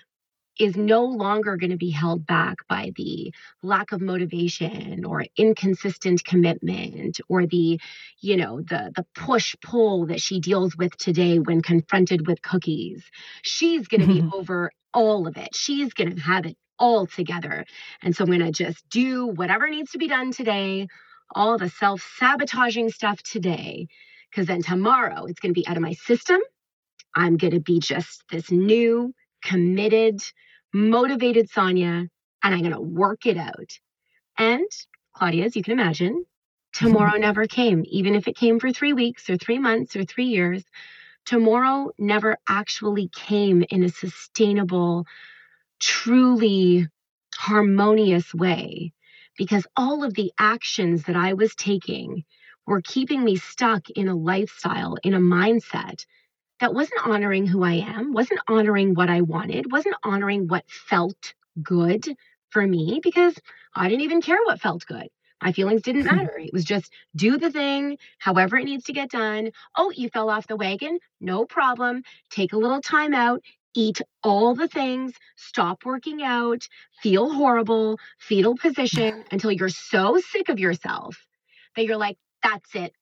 is 0.59 0.75
no 0.75 1.05
longer 1.05 1.55
going 1.57 1.71
to 1.71 1.77
be 1.77 1.91
held 1.91 2.25
back 2.25 2.57
by 2.67 2.91
the 2.95 3.31
lack 3.61 3.91
of 3.91 4.01
motivation 4.01 5.05
or 5.05 5.25
inconsistent 5.37 6.23
commitment 6.25 7.19
or 7.29 7.45
the 7.45 7.79
you 8.21 8.37
know 8.37 8.61
the 8.61 8.91
the 8.95 9.05
push 9.15 9.55
pull 9.61 10.07
that 10.07 10.21
she 10.21 10.39
deals 10.39 10.75
with 10.75 10.95
today 10.97 11.39
when 11.39 11.61
confronted 11.61 12.27
with 12.27 12.41
cookies. 12.41 13.03
She's 13.43 13.87
going 13.87 14.01
to 14.01 14.07
be 14.07 14.23
over 14.33 14.71
all 14.93 15.27
of 15.27 15.37
it. 15.37 15.55
She's 15.55 15.93
going 15.93 16.15
to 16.15 16.21
have 16.21 16.45
it 16.45 16.57
all 16.79 17.07
together. 17.07 17.65
And 18.01 18.15
so 18.15 18.23
i'm 18.23 18.29
going 18.29 18.39
to 18.39 18.51
just 18.51 18.87
do 18.89 19.27
whatever 19.27 19.69
needs 19.69 19.91
to 19.91 19.97
be 19.97 20.07
done 20.07 20.31
today 20.31 20.87
all 21.35 21.57
the 21.57 21.69
self-sabotaging 21.69 22.89
stuff 22.89 23.21
today 23.21 23.87
because 24.29 24.47
then 24.47 24.61
tomorrow 24.61 25.25
it's 25.25 25.39
going 25.39 25.53
to 25.53 25.59
be 25.59 25.67
out 25.67 25.75
of 25.75 25.83
my 25.83 25.93
system 25.93 26.39
I'm 27.17 27.37
going 27.37 27.53
to 27.53 27.59
be 27.59 27.79
just 27.79 28.23
this 28.31 28.51
new, 28.51 29.13
committed, 29.43 30.21
motivated 30.71 31.49
Sonia, 31.49 32.07
and 32.43 32.55
I'm 32.55 32.61
going 32.61 32.73
to 32.73 32.79
work 32.79 33.25
it 33.25 33.37
out. 33.37 33.79
And 34.37 34.69
Claudia, 35.15 35.45
as 35.45 35.55
you 35.55 35.63
can 35.63 35.73
imagine, 35.73 36.25
tomorrow 36.73 37.17
never 37.17 37.47
came. 37.47 37.83
Even 37.87 38.13
if 38.13 38.27
it 38.27 38.37
came 38.37 38.59
for 38.59 38.71
three 38.71 38.93
weeks 38.93 39.31
or 39.31 39.37
three 39.37 39.57
months 39.57 39.95
or 39.95 40.05
three 40.05 40.27
years, 40.27 40.63
tomorrow 41.25 41.89
never 41.97 42.37
actually 42.47 43.09
came 43.09 43.63
in 43.71 43.83
a 43.83 43.89
sustainable, 43.89 45.07
truly 45.79 46.87
harmonious 47.35 48.31
way 48.31 48.93
because 49.39 49.65
all 49.75 50.03
of 50.03 50.13
the 50.13 50.31
actions 50.39 51.05
that 51.05 51.15
I 51.15 51.33
was 51.33 51.55
taking 51.55 52.25
were 52.67 52.81
keeping 52.81 53.23
me 53.23 53.37
stuck 53.37 53.89
in 53.89 54.07
a 54.07 54.15
lifestyle, 54.15 54.97
in 55.03 55.15
a 55.15 55.19
mindset 55.19 56.05
that 56.59 56.73
wasn't 56.73 57.05
honoring 57.05 57.45
who 57.45 57.63
I 57.63 57.73
am, 57.73 58.13
wasn't 58.13 58.41
honoring 58.47 58.93
what 58.93 59.09
I 59.09 59.21
wanted, 59.21 59.71
wasn't 59.71 59.95
honoring 60.03 60.47
what 60.47 60.69
felt 60.69 61.33
good 61.61 62.15
for 62.49 62.65
me 62.65 62.99
because 63.03 63.35
I 63.75 63.89
didn't 63.89 64.03
even 64.03 64.21
care 64.21 64.39
what 64.43 64.61
felt 64.61 64.85
good. 64.85 65.07
My 65.43 65.51
feelings 65.51 65.83
didn't 65.83 66.05
matter. 66.15 66.37
It 66.39 66.53
was 66.53 66.65
just 66.65 66.91
do 67.15 67.37
the 67.37 67.51
thing, 67.51 67.97
however 68.17 68.57
it 68.57 68.65
needs 68.65 68.85
to 68.85 68.93
get 68.93 69.11
done. 69.11 69.51
Oh, 69.77 69.91
you 69.91 70.09
fell 70.09 70.29
off 70.29 70.47
the 70.47 70.55
wagon? 70.55 70.99
No 71.19 71.45
problem. 71.45 72.03
Take 72.29 72.53
a 72.53 72.57
little 72.57 72.81
time 72.81 73.13
out, 73.13 73.41
eat 73.75 74.01
all 74.23 74.55
the 74.55 74.67
things, 74.67 75.13
stop 75.35 75.85
working 75.85 76.23
out, 76.23 76.67
feel 77.01 77.31
horrible, 77.31 77.99
fetal 78.17 78.55
position 78.55 79.23
until 79.31 79.51
you're 79.51 79.69
so 79.69 80.19
sick 80.19 80.49
of 80.49 80.59
yourself 80.59 81.17
that 81.75 81.85
you're 81.85 81.97
like, 81.97 82.17
that's 82.41 82.73
it. 82.75 82.93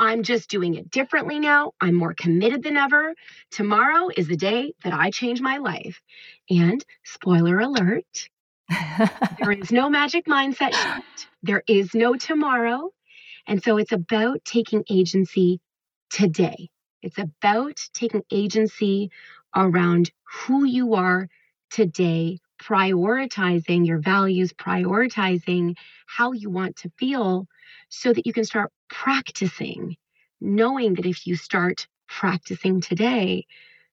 I'm 0.00 0.22
just 0.22 0.48
doing 0.48 0.76
it 0.76 0.90
differently 0.90 1.38
now. 1.38 1.72
I'm 1.78 1.94
more 1.94 2.14
committed 2.14 2.62
than 2.62 2.78
ever. 2.78 3.14
Tomorrow 3.50 4.08
is 4.16 4.28
the 4.28 4.36
day 4.36 4.72
that 4.82 4.94
I 4.94 5.10
change 5.10 5.42
my 5.42 5.58
life. 5.58 6.00
And 6.48 6.82
spoiler 7.04 7.60
alert, 7.60 8.30
there 9.38 9.52
is 9.52 9.70
no 9.70 9.90
magic 9.90 10.24
mindset 10.24 10.72
shift. 10.72 11.28
There 11.42 11.62
is 11.68 11.94
no 11.94 12.14
tomorrow. 12.14 12.92
And 13.46 13.62
so 13.62 13.76
it's 13.76 13.92
about 13.92 14.42
taking 14.42 14.84
agency 14.88 15.60
today. 16.08 16.70
It's 17.02 17.18
about 17.18 17.76
taking 17.92 18.22
agency 18.32 19.10
around 19.54 20.12
who 20.24 20.64
you 20.64 20.94
are 20.94 21.28
today, 21.70 22.38
prioritizing 22.58 23.86
your 23.86 23.98
values, 23.98 24.54
prioritizing 24.54 25.76
how 26.06 26.32
you 26.32 26.48
want 26.48 26.76
to 26.76 26.90
feel 26.98 27.46
so 27.90 28.12
that 28.12 28.26
you 28.26 28.32
can 28.32 28.44
start 28.44 28.72
practicing, 28.88 29.96
knowing 30.40 30.94
that 30.94 31.06
if 31.06 31.26
you 31.26 31.36
start 31.36 31.86
practicing 32.08 32.80
today, 32.80 33.46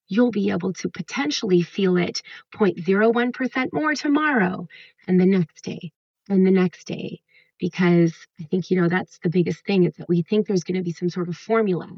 you'll 0.08 0.32
be 0.32 0.52
able 0.52 0.72
to 0.72 0.90
potentially 0.90 1.62
feel 1.62 1.98
it 1.98 2.22
0.01% 2.56 3.74
more 3.74 3.94
tomorrow 3.94 4.68
and 5.08 5.20
the 5.20 5.26
next 5.26 5.64
day 5.64 5.92
and 6.30 6.46
the 6.46 6.52
next 6.52 6.88
day. 6.88 7.22
Because 7.60 8.14
I 8.40 8.44
think, 8.44 8.70
you 8.70 8.80
know, 8.80 8.88
that's 8.88 9.20
the 9.24 9.30
biggest 9.30 9.66
thing 9.66 9.84
is 9.84 9.96
that 9.96 10.08
we 10.08 10.22
think 10.22 10.46
there's 10.48 10.64
going 10.64 10.78
to 10.78 10.84
be 10.84 10.94
some 10.94 11.10
sort 11.10 11.28
of 11.28 11.36
formula. 11.36 11.90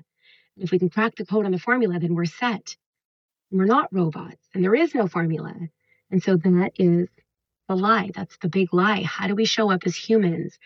If 0.58 0.72
we 0.72 0.80
can 0.80 0.90
crack 0.90 1.16
the 1.16 1.26
code 1.26 1.46
on 1.46 1.52
the 1.52 1.60
formula, 1.60 2.00
then 2.00 2.16
we're 2.16 2.26
set. 2.26 2.78
We're 3.52 3.66
not 3.66 3.90
robots 3.92 4.48
and 4.54 4.64
there 4.64 4.76
is 4.76 4.96
no 4.96 5.08
formula. 5.08 5.54
And 6.12 6.24
so 6.24 6.38
that 6.38 6.72
is 6.76 7.10
the 7.68 7.76
lie. 7.76 8.12
That's 8.16 8.38
the 8.38 8.50
big 8.50 8.74
lie. 8.74 9.04
How 9.04 9.28
do 9.28 9.36
we 9.36 9.46
show 9.46 9.70
up 9.70 9.82
as 9.86 9.96
humans 9.96 10.58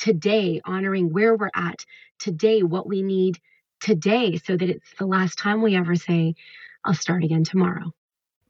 today, 0.00 0.60
honoring 0.64 1.12
where 1.12 1.36
we're 1.36 1.50
at 1.54 1.84
today, 2.18 2.62
what 2.62 2.88
we 2.88 3.02
need 3.02 3.38
today, 3.80 4.38
so 4.38 4.56
that 4.56 4.68
it's 4.68 4.94
the 4.98 5.06
last 5.06 5.38
time 5.38 5.62
we 5.62 5.76
ever 5.76 5.94
say, 5.94 6.34
I'll 6.84 6.94
start 6.94 7.22
again 7.22 7.44
tomorrow. 7.44 7.92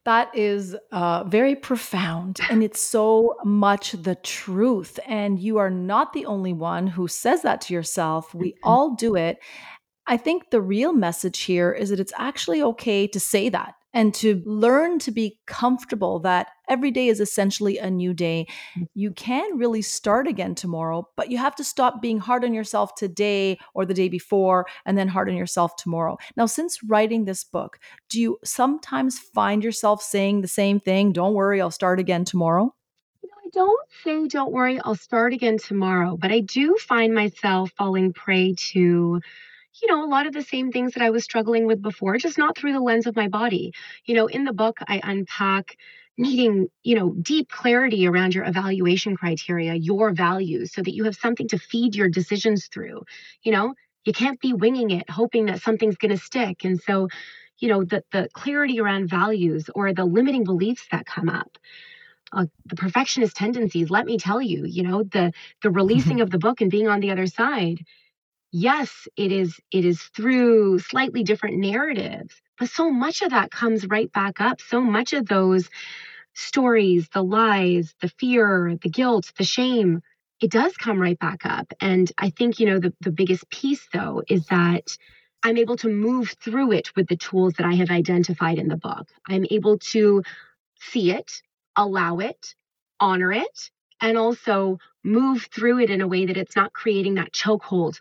That 0.05 0.35
is 0.35 0.75
uh, 0.93 1.25
very 1.25 1.55
profound, 1.55 2.41
and 2.49 2.63
it's 2.63 2.81
so 2.81 3.37
much 3.45 3.93
the 3.93 4.15
truth. 4.15 4.99
And 5.07 5.39
you 5.39 5.59
are 5.59 5.69
not 5.69 6.15
the 6.15 6.25
only 6.25 6.55
one 6.55 6.87
who 6.87 7.07
says 7.07 7.43
that 7.43 7.61
to 7.63 7.75
yourself. 7.75 8.35
We 8.35 8.53
mm-hmm. 8.53 8.69
all 8.69 8.95
do 8.95 9.15
it. 9.15 9.39
I 10.07 10.17
think 10.17 10.51
the 10.51 10.61
real 10.61 10.93
message 10.93 11.41
here 11.41 11.71
is 11.71 11.91
that 11.91 12.01
it's 12.01 12.15
actually 12.17 12.63
okay 12.63 13.07
to 13.09 13.21
say 13.21 13.51
that 13.51 13.75
and 13.93 14.15
to 14.15 14.43
learn 14.45 14.99
to 15.01 15.11
be 15.11 15.39
comfortable 15.47 16.21
that 16.21 16.49
every 16.69 16.91
day 16.91 17.09
is 17.09 17.21
essentially 17.21 17.79
a 17.79 17.91
new 17.91 18.15
day. 18.15 18.47
Mm. 18.79 18.87
You 18.95 19.11
can 19.13 19.59
really 19.59 19.83
start 19.83 20.29
again 20.29 20.55
tomorrow, 20.55 21.09
but 21.17 21.31
you 21.31 21.39
have 21.39 21.57
to 21.57 21.65
stop 21.65 22.01
being 22.01 22.19
hard 22.19 22.45
on 22.45 22.55
yourself 22.55 22.95
today 22.95 23.59
or 23.75 23.85
the 23.85 23.95
day 23.95 24.09
before 24.09 24.67
and 24.87 24.97
then 24.97 25.09
hard 25.09 25.29
on 25.29 25.37
yourself 25.37 25.77
tomorrow. 25.77 26.17
Now, 26.37 26.47
since 26.47 26.83
writing 26.85 27.25
this 27.25 27.45
book, 27.45 27.79
do 28.09 28.21
you 28.21 28.39
sometimes 28.45 29.19
find 29.19 29.65
yourself 29.65 30.03
saying 30.03 30.41
the 30.41 30.49
same 30.49 30.81
thing? 30.81 31.13
Don't 31.13 31.35
worry, 31.35 31.61
I'll 31.61 31.71
start 31.71 31.99
again 31.99 32.25
tomorrow? 32.25 32.75
I 33.25 33.49
don't 33.53 33.89
say, 34.05 34.29
don't 34.29 34.53
worry, 34.53 34.81
I'll 34.85 34.95
start 34.95 35.33
again 35.33 35.59
tomorrow, 35.59 36.17
but 36.17 36.31
I 36.31 36.41
do 36.41 36.77
find 36.77 37.13
myself 37.13 37.73
falling 37.77 38.13
prey 38.13 38.55
to 38.73 39.21
you 39.83 39.89
know, 39.89 40.05
a 40.05 40.09
lot 40.09 40.27
of 40.27 40.33
the 40.33 40.43
same 40.43 40.71
things 40.71 40.95
that 40.95 41.03
I 41.03 41.11
was 41.11 41.25
struggling 41.25 41.67
with 41.67 41.83
before, 41.83 42.17
just 42.19 42.39
not 42.39 42.57
through 42.57 42.73
the 42.73 42.81
lens 42.81 43.07
of 43.07 43.17
my 43.17 43.29
body. 43.29 43.73
You 44.05 44.15
know, 44.15 44.27
in 44.27 44.45
the 44.45 44.53
book, 44.53 44.79
I 44.87 45.01
unpack 45.03 45.77
needing, 46.19 46.69
you 46.83 46.97
know, 46.97 47.15
deep 47.23 47.49
clarity 47.49 48.07
around 48.07 48.35
your 48.35 48.45
evaluation 48.45 49.17
criteria, 49.17 49.75
your 49.75 50.13
values, 50.13 50.73
so 50.73 50.83
that 50.83 50.95
you 50.95 51.05
have 51.05 51.17
something 51.17 51.49
to 51.49 51.59
feed 51.59 51.95
your 51.95 52.09
decisions 52.09 52.67
through. 52.67 53.03
You 53.43 53.53
know, 53.53 53.75
you 54.05 54.13
can't 54.13 54.41
be 54.41 54.53
winging 54.53 54.91
it, 54.91 55.09
hoping 55.09 55.47
that 55.47 55.63
something's 55.63 55.97
going 55.97 56.11
to 56.11 56.23
stick. 56.23 56.65
And 56.65 56.81
so, 56.81 57.09
you 57.59 57.69
know, 57.69 57.85
the, 57.85 58.03
the 58.13 58.29
clarity 58.33 58.81
around 58.81 59.09
values 59.09 59.71
or 59.75 59.93
the 59.93 60.05
limiting 60.05 60.45
beliefs 60.45 60.87
that 60.93 61.07
come 61.07 61.29
up. 61.29 61.59
Uh, 62.33 62.47
the 62.67 62.77
perfectionist 62.77 63.35
tendencies 63.35 63.91
let 63.91 64.07
me 64.07 64.17
tell 64.17 64.41
you 64.41 64.65
you 64.65 64.85
know 64.85 65.03
the 65.03 65.33
the 65.63 65.71
releasing 65.81 66.21
of 66.21 66.31
the 66.31 66.39
book 66.39 66.61
and 66.61 66.71
being 66.71 66.87
on 66.87 67.01
the 67.01 67.11
other 67.11 67.27
side 67.27 67.85
yes 68.53 69.07
it 69.17 69.31
is 69.31 69.61
it 69.71 69.85
is 69.85 70.03
through 70.03 70.79
slightly 70.79 71.23
different 71.23 71.59
narratives 71.59 72.41
but 72.59 72.69
so 72.69 72.91
much 72.91 73.23
of 73.23 73.31
that 73.31 73.51
comes 73.51 73.87
right 73.89 74.13
back 74.13 74.41
up 74.41 74.61
so 74.61 74.81
much 74.81 75.13
of 75.13 75.27
those 75.29 75.69
stories 76.35 77.09
the 77.11 77.23
lies 77.23 77.95
the 78.01 78.09
fear 78.09 78.77
the 78.83 78.89
guilt 78.89 79.33
the 79.39 79.45
shame 79.45 80.01
it 80.41 80.51
does 80.51 80.77
come 80.77 81.01
right 81.01 81.19
back 81.19 81.47
up 81.47 81.73
and 81.81 82.11
i 82.19 82.31
think 82.31 82.59
you 82.59 82.67
know 82.67 82.79
the, 82.81 82.93
the 83.01 83.13
biggest 83.13 83.49
piece 83.51 83.87
though 83.93 84.23
is 84.29 84.47
that 84.47 84.97
i'm 85.45 85.57
able 85.57 85.77
to 85.77 85.89
move 85.89 86.35
through 86.43 86.73
it 86.73 86.95
with 86.97 87.07
the 87.09 87.17
tools 87.17 87.55
that 87.55 87.67
i 87.67 87.75
have 87.75 87.91
identified 87.91 88.59
in 88.59 88.69
the 88.69 88.77
book. 88.77 89.09
I'm 89.29 89.47
able 89.51 89.79
to 89.79 90.23
see 90.81 91.13
it 91.13 91.43
allow 91.77 92.19
it 92.19 92.55
honor 92.99 93.33
it 93.33 93.71
and 94.01 94.19
also 94.19 94.79
move 95.05 95.49
through 95.53 95.81
it 95.81 95.91
in 95.91 96.01
a 96.01 96.09
way 96.09 96.27
that 96.27 96.37
it's 96.37 96.57
not 96.57 96.73
creating 96.73 97.15
that 97.15 97.33
chokehold 97.33 98.01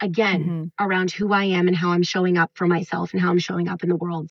again 0.00 0.44
mm-hmm. 0.44 0.84
around 0.84 1.10
who 1.10 1.32
I 1.32 1.44
am 1.44 1.68
and 1.68 1.76
how 1.76 1.90
I'm 1.90 2.02
showing 2.02 2.36
up 2.36 2.50
for 2.54 2.66
myself 2.66 3.12
and 3.12 3.20
how 3.20 3.30
I'm 3.30 3.38
showing 3.38 3.68
up 3.68 3.82
in 3.82 3.88
the 3.88 3.96
world. 3.96 4.30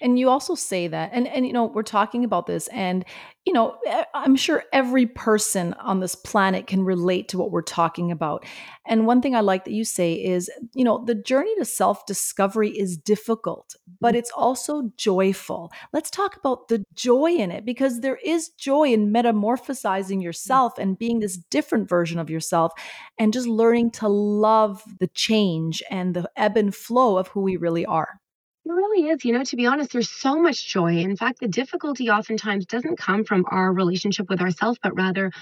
And 0.00 0.18
you 0.18 0.28
also 0.28 0.54
say 0.54 0.88
that, 0.88 1.10
and 1.12 1.28
and 1.28 1.46
you 1.46 1.52
know, 1.52 1.66
we're 1.66 1.82
talking 1.82 2.24
about 2.24 2.46
this, 2.46 2.68
and 2.68 3.04
you 3.46 3.52
know, 3.52 3.76
I'm 4.14 4.36
sure 4.36 4.64
every 4.72 5.06
person 5.06 5.74
on 5.74 6.00
this 6.00 6.14
planet 6.14 6.66
can 6.66 6.84
relate 6.84 7.28
to 7.28 7.38
what 7.38 7.50
we're 7.50 7.62
talking 7.62 8.10
about. 8.10 8.44
And 8.86 9.06
one 9.06 9.22
thing 9.22 9.34
I 9.34 9.40
like 9.40 9.64
that 9.64 9.72
you 9.72 9.84
say 9.84 10.12
is, 10.14 10.50
you 10.74 10.84
know, 10.84 11.04
the 11.04 11.14
journey 11.14 11.54
to 11.56 11.64
self 11.64 12.06
discovery 12.06 12.70
is 12.70 12.96
difficult, 12.96 13.74
but 14.00 14.14
it's 14.14 14.30
also 14.30 14.90
joyful. 14.96 15.72
Let's 15.92 16.10
talk 16.10 16.36
about 16.36 16.68
the 16.68 16.84
joy 16.94 17.32
in 17.32 17.50
it 17.50 17.64
because 17.64 18.00
there 18.00 18.18
is 18.24 18.50
joy 18.50 18.92
in 18.92 19.12
metamorphosizing 19.12 20.18
mm. 20.18 20.22
yourself 20.22 20.78
and 20.78 20.98
being 20.98 21.20
this 21.20 21.36
different 21.36 21.88
version 21.88 22.18
of 22.18 22.30
yourself 22.30 22.72
and 23.18 23.32
just 23.32 23.46
learning 23.46 23.90
to 23.92 24.08
love 24.08 24.82
the 24.98 25.08
change 25.08 25.82
and 25.90 26.14
the 26.14 26.30
ebb 26.36 26.56
and 26.56 26.74
flow 26.74 27.16
of 27.16 27.28
who 27.28 27.40
we 27.40 27.56
really 27.56 27.86
are. 27.86 28.20
It 28.64 28.70
really 28.72 29.08
is. 29.08 29.24
You 29.24 29.32
know, 29.32 29.44
to 29.44 29.56
be 29.56 29.66
honest, 29.66 29.92
there's 29.92 30.10
so 30.10 30.40
much 30.40 30.66
joy. 30.68 30.98
In 30.98 31.16
fact, 31.16 31.40
the 31.40 31.48
difficulty 31.48 32.10
oftentimes 32.10 32.66
doesn't 32.66 32.98
come 32.98 33.24
from 33.24 33.44
our 33.50 33.72
relationship 33.72 34.28
with 34.28 34.40
ourselves, 34.40 34.78
but 34.82 34.96
rather 34.96 35.32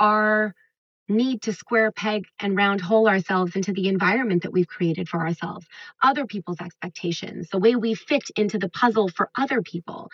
our 0.00 0.54
need 1.08 1.42
to 1.42 1.52
square 1.52 1.92
peg 1.92 2.26
and 2.40 2.56
round 2.56 2.80
hole 2.80 3.08
ourselves 3.08 3.56
into 3.56 3.72
the 3.72 3.88
environment 3.88 4.42
that 4.42 4.52
we've 4.52 4.68
created 4.68 5.08
for 5.08 5.20
ourselves, 5.20 5.66
other 6.02 6.26
people's 6.26 6.60
expectations, 6.60 7.48
the 7.50 7.58
way 7.58 7.76
we 7.76 7.94
fit 7.94 8.24
into 8.36 8.58
the 8.58 8.70
puzzle 8.70 9.08
for 9.08 9.30
other 9.36 9.62
people. 9.62 10.10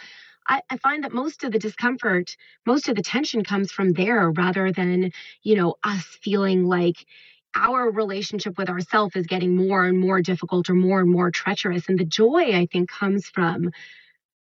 I, 0.48 0.62
I, 0.70 0.78
find 0.78 1.04
that 1.04 1.12
most 1.12 1.44
of 1.44 1.52
the 1.52 1.58
discomfort, 1.58 2.36
most 2.66 2.88
of 2.88 2.96
the 2.96 3.02
tension 3.02 3.44
comes 3.44 3.72
from 3.72 3.92
there 3.92 4.30
rather 4.30 4.72
than, 4.72 5.12
you 5.42 5.56
know, 5.56 5.76
us 5.84 6.04
feeling 6.22 6.64
like 6.66 7.06
our 7.54 7.90
relationship 7.90 8.56
with 8.58 8.68
ourselves 8.68 9.16
is 9.16 9.26
getting 9.26 9.56
more 9.56 9.84
and 9.84 9.98
more 9.98 10.22
difficult 10.22 10.70
or 10.70 10.74
more 10.74 11.00
and 11.00 11.10
more 11.10 11.30
treacherous. 11.30 11.88
And 11.88 11.98
the 11.98 12.04
joy, 12.04 12.56
I 12.56 12.66
think, 12.70 12.90
comes 12.90 13.26
from 13.28 13.70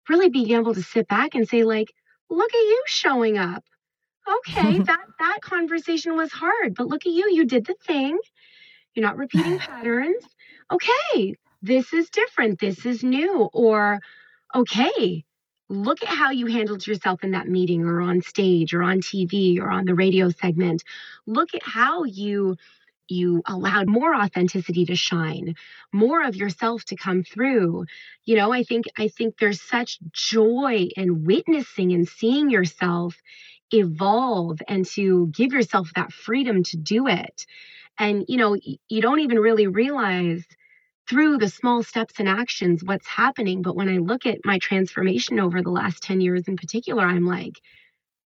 really 0.08 0.30
being 0.30 0.52
able 0.52 0.74
to 0.74 0.84
sit 0.84 1.08
back 1.08 1.36
and 1.36 1.48
say, 1.48 1.64
like, 1.64 1.94
look 2.30 2.54
at 2.54 2.58
you 2.58 2.84
showing 2.88 3.38
up. 3.38 3.64
Okay, 4.28 4.80
that 4.84 5.06
that 5.20 5.40
conversation 5.42 6.16
was 6.16 6.32
hard, 6.32 6.76
but 6.76 6.88
look 6.88 7.06
at 7.06 7.12
you. 7.12 7.30
You 7.32 7.46
did 7.46 7.66
the 7.66 7.76
thing. 7.86 8.20
You're 8.94 9.06
not 9.06 9.18
repeating 9.18 9.58
patterns. 9.60 10.24
Okay, 10.72 11.36
this 11.62 11.94
is 11.94 12.10
different. 12.10 12.60
This 12.60 12.86
is 12.86 13.04
new. 13.04 13.50
Or, 13.54 14.00
okay, 14.54 15.24
look 15.70 16.04
at 16.04 16.10
how 16.10 16.32
you 16.32 16.48
handled 16.48 16.86
yourself 16.86 17.24
in 17.24 17.32
that 17.32 17.48
meeting 17.48 17.84
or 17.84 18.02
on 18.02 18.22
stage 18.22 18.74
or 18.74 18.84
on 18.84 19.02
TV 19.02 19.60
or 19.60 19.70
on 19.70 19.86
the 19.86 19.96
radio 19.96 20.30
segment. 20.30 20.84
Look 21.26 21.54
at 21.56 21.64
how 21.64 22.04
you 22.04 22.56
you 23.10 23.42
allowed 23.48 23.88
more 23.88 24.16
authenticity 24.16 24.86
to 24.86 24.96
shine 24.96 25.56
more 25.92 26.24
of 26.24 26.36
yourself 26.36 26.84
to 26.86 26.96
come 26.96 27.24
through. 27.24 27.86
You 28.26 28.36
know 28.36 28.52
i 28.54 28.64
think 28.64 28.86
i 28.98 29.08
think 29.08 29.38
there's 29.38 29.62
such 29.62 30.00
joy 30.12 30.90
in 30.96 31.26
witnessing 31.26 31.94
and 31.94 32.08
seeing 32.08 32.50
yourself 32.50 33.16
evolve 33.72 34.60
and 34.68 34.86
to 34.86 35.28
give 35.28 35.54
yourself 35.54 35.92
that 35.96 36.12
freedom 36.12 36.64
to 36.64 36.78
do 36.78 37.08
it. 37.08 37.46
And 37.98 38.26
you 38.28 38.38
know 38.38 38.56
you 38.88 39.02
don't 39.02 39.20
even 39.20 39.40
really 39.40 39.68
realize 39.68 40.44
through 41.10 41.40
the 41.40 41.50
small 41.50 41.82
steps 41.82 42.16
and 42.20 42.30
actions 42.30 42.84
what's 42.84 43.08
happening 43.08 43.62
but 43.62 43.76
when 43.76 43.90
i 43.90 43.98
look 43.98 44.26
at 44.26 44.46
my 44.46 44.60
transformation 44.60 45.40
over 45.40 45.62
the 45.62 45.72
last 45.72 46.04
10 46.04 46.22
years 46.22 46.48
in 46.48 46.56
particular 46.56 47.04
i'm 47.04 47.26
like 47.26 47.60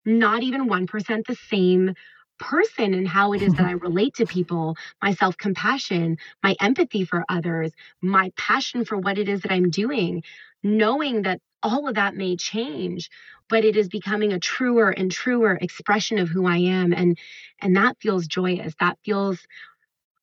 not 0.05 0.43
even 0.43 0.69
1% 0.69 1.27
the 1.27 1.35
same 1.37 1.95
person 2.39 2.95
and 2.95 3.07
how 3.07 3.33
it 3.33 3.43
is 3.43 3.55
that 3.55 3.67
I 3.67 3.73
relate 3.73 4.15
to 4.15 4.27
people, 4.27 4.77
my 5.03 5.15
self 5.15 5.37
compassion, 5.37 6.19
my 6.43 6.57
empathy 6.61 7.05
for 7.05 7.25
others, 7.29 7.73
my 8.01 8.33
passion 8.37 8.85
for 8.85 8.97
what 8.97 9.19
it 9.19 9.29
is 9.29 9.43
that 9.43 9.53
I'm 9.53 9.71
doing, 9.71 10.23
knowing 10.63 11.23
that 11.23 11.41
all 11.63 11.89
of 11.89 11.95
that 11.95 12.17
may 12.17 12.37
change 12.37 13.09
but 13.49 13.65
it 13.65 13.77
is 13.77 13.89
becoming 13.89 14.33
a 14.33 14.41
truer 14.41 14.91
and 14.91 15.13
truer 15.13 15.59
expression 15.61 16.19
of 16.19 16.29
who 16.29 16.47
i 16.47 16.57
am 16.57 16.93
and 16.93 17.19
and 17.61 17.77
that 17.77 17.97
feels 18.01 18.27
joyous. 18.27 18.75
That 18.81 18.99
feels 19.05 19.39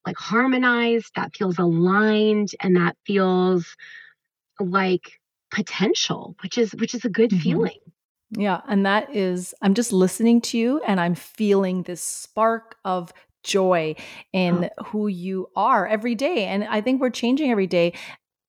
like 0.06 0.16
harmonized 0.16 1.12
that 1.16 1.34
feels 1.34 1.58
aligned 1.58 2.50
and 2.60 2.76
that 2.76 2.96
feels 3.06 3.76
like 4.58 5.20
potential 5.50 6.36
which 6.42 6.58
is 6.58 6.72
which 6.72 6.94
is 6.94 7.04
a 7.04 7.10
good 7.10 7.30
mm-hmm. 7.30 7.42
feeling 7.42 7.80
yeah. 8.32 8.60
And 8.68 8.86
that 8.86 9.14
is, 9.14 9.54
I'm 9.60 9.74
just 9.74 9.92
listening 9.92 10.40
to 10.42 10.58
you 10.58 10.80
and 10.86 11.00
I'm 11.00 11.14
feeling 11.14 11.82
this 11.82 12.00
spark 12.00 12.76
of 12.84 13.12
joy 13.42 13.96
in 14.32 14.70
oh. 14.78 14.84
who 14.84 15.08
you 15.08 15.48
are 15.56 15.86
every 15.86 16.14
day. 16.14 16.46
And 16.46 16.64
I 16.64 16.80
think 16.80 17.00
we're 17.00 17.10
changing 17.10 17.50
every 17.50 17.66
day. 17.66 17.94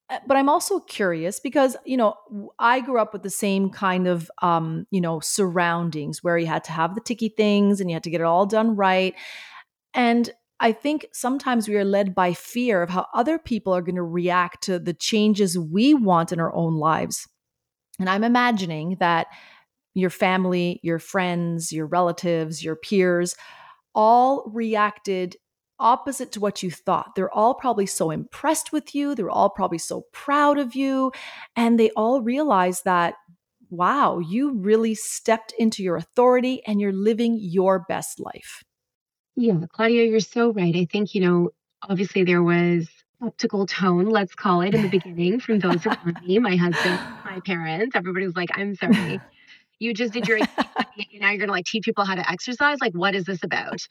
Uh, 0.10 0.20
but 0.28 0.38
I'm 0.38 0.50
also 0.50 0.80
curious 0.82 1.40
because, 1.40 1.78
you 1.86 1.98
know, 1.98 2.16
I 2.60 2.82
grew 2.82 3.00
up 3.00 3.14
with 3.14 3.24
the 3.24 3.30
same 3.30 3.70
kind 3.70 4.08
of, 4.08 4.30
um, 4.42 4.86
you 4.92 5.02
know, 5.02 5.20
surroundings 5.20 6.24
where 6.24 6.38
you 6.38 6.48
had 6.48 6.64
to 6.66 6.72
have 6.72 6.94
the 6.94 7.02
ticky 7.02 7.30
things 7.30 7.80
and 7.80 7.90
you 7.90 7.96
had 7.96 8.04
to 8.04 8.10
get 8.10 8.22
it 8.22 8.26
all 8.26 8.46
done 8.46 8.76
right. 8.76 9.16
And 9.94 10.30
I 10.60 10.74
think 10.74 11.08
sometimes 11.12 11.68
we 11.68 11.76
are 11.78 11.86
led 11.86 12.14
by 12.14 12.34
fear 12.34 12.84
of 12.84 12.92
how 12.92 13.08
other 13.16 13.40
people 13.40 13.74
are 13.74 13.82
going 13.82 13.96
to 13.96 14.04
react 14.04 14.64
to 14.66 14.78
the 14.78 14.94
changes 14.94 15.58
we 15.58 15.96
want 15.96 16.32
in 16.32 16.40
our 16.40 16.54
own 16.54 16.76
lives. 16.76 17.28
And 18.00 18.08
I'm 18.08 18.24
imagining 18.24 18.98
that 19.00 19.28
your 19.94 20.10
family, 20.10 20.80
your 20.84 21.00
friends, 21.00 21.72
your 21.72 21.86
relatives, 21.86 22.64
your 22.64 22.76
peers 22.76 23.36
all 23.94 24.50
reacted 24.54 25.36
opposite 25.80 26.32
to 26.34 26.40
what 26.40 26.62
you 26.62 26.72
thought. 26.72 27.16
They're 27.16 27.34
all 27.34 27.56
probably 27.56 27.88
so 27.88 28.12
impressed 28.12 28.72
with 28.72 28.94
you. 28.94 29.16
They're 29.16 29.30
all 29.30 29.50
probably 29.50 29.80
so 29.80 30.06
proud 30.14 30.60
of 30.60 30.76
you. 30.76 31.12
And 31.56 31.80
they 31.80 31.90
all 31.92 32.22
realize 32.22 32.84
that, 32.84 33.16
wow, 33.70 34.20
you 34.20 34.54
really 34.54 34.94
stepped 34.94 35.54
into 35.58 35.82
your 35.82 35.96
authority 35.96 36.62
and 36.68 36.80
you're 36.80 36.94
living 36.94 37.38
your 37.42 37.80
best 37.90 38.20
life. 38.20 38.64
Yeah, 39.36 39.60
Claudia, 39.74 40.06
you're 40.06 40.20
so 40.20 40.54
right. 40.54 40.76
I 40.76 40.86
think, 40.86 41.16
you 41.16 41.22
know, 41.22 41.50
obviously 41.82 42.24
there 42.24 42.44
was 42.44 42.88
optical 43.22 43.66
tone, 43.66 44.06
let's 44.06 44.36
call 44.36 44.62
it, 44.62 44.76
in 44.76 44.84
the 44.84 44.90
beginning 45.00 45.40
from 45.40 45.60
those 45.60 45.86
around 45.86 46.20
me, 46.24 46.38
my 46.38 46.56
husband, 46.56 47.00
my 47.26 47.40
parents. 47.46 47.96
Everybody 47.96 48.26
was 48.26 48.36
like, 48.36 48.50
I'm 48.56 48.76
sorry. 48.76 49.20
You 49.82 49.96
just 49.96 50.14
did 50.14 50.28
your 50.28 50.38
and 50.38 50.48
now 51.20 51.32
you're 51.32 51.40
gonna 51.40 51.52
like 51.52 51.66
teach 51.66 51.84
people 51.84 52.06
how 52.06 52.14
to 52.14 52.32
exercise. 52.32 52.78
Like, 52.80 52.94
what 52.94 53.16
is 53.16 53.26
this 53.26 53.44
about? 53.44 53.82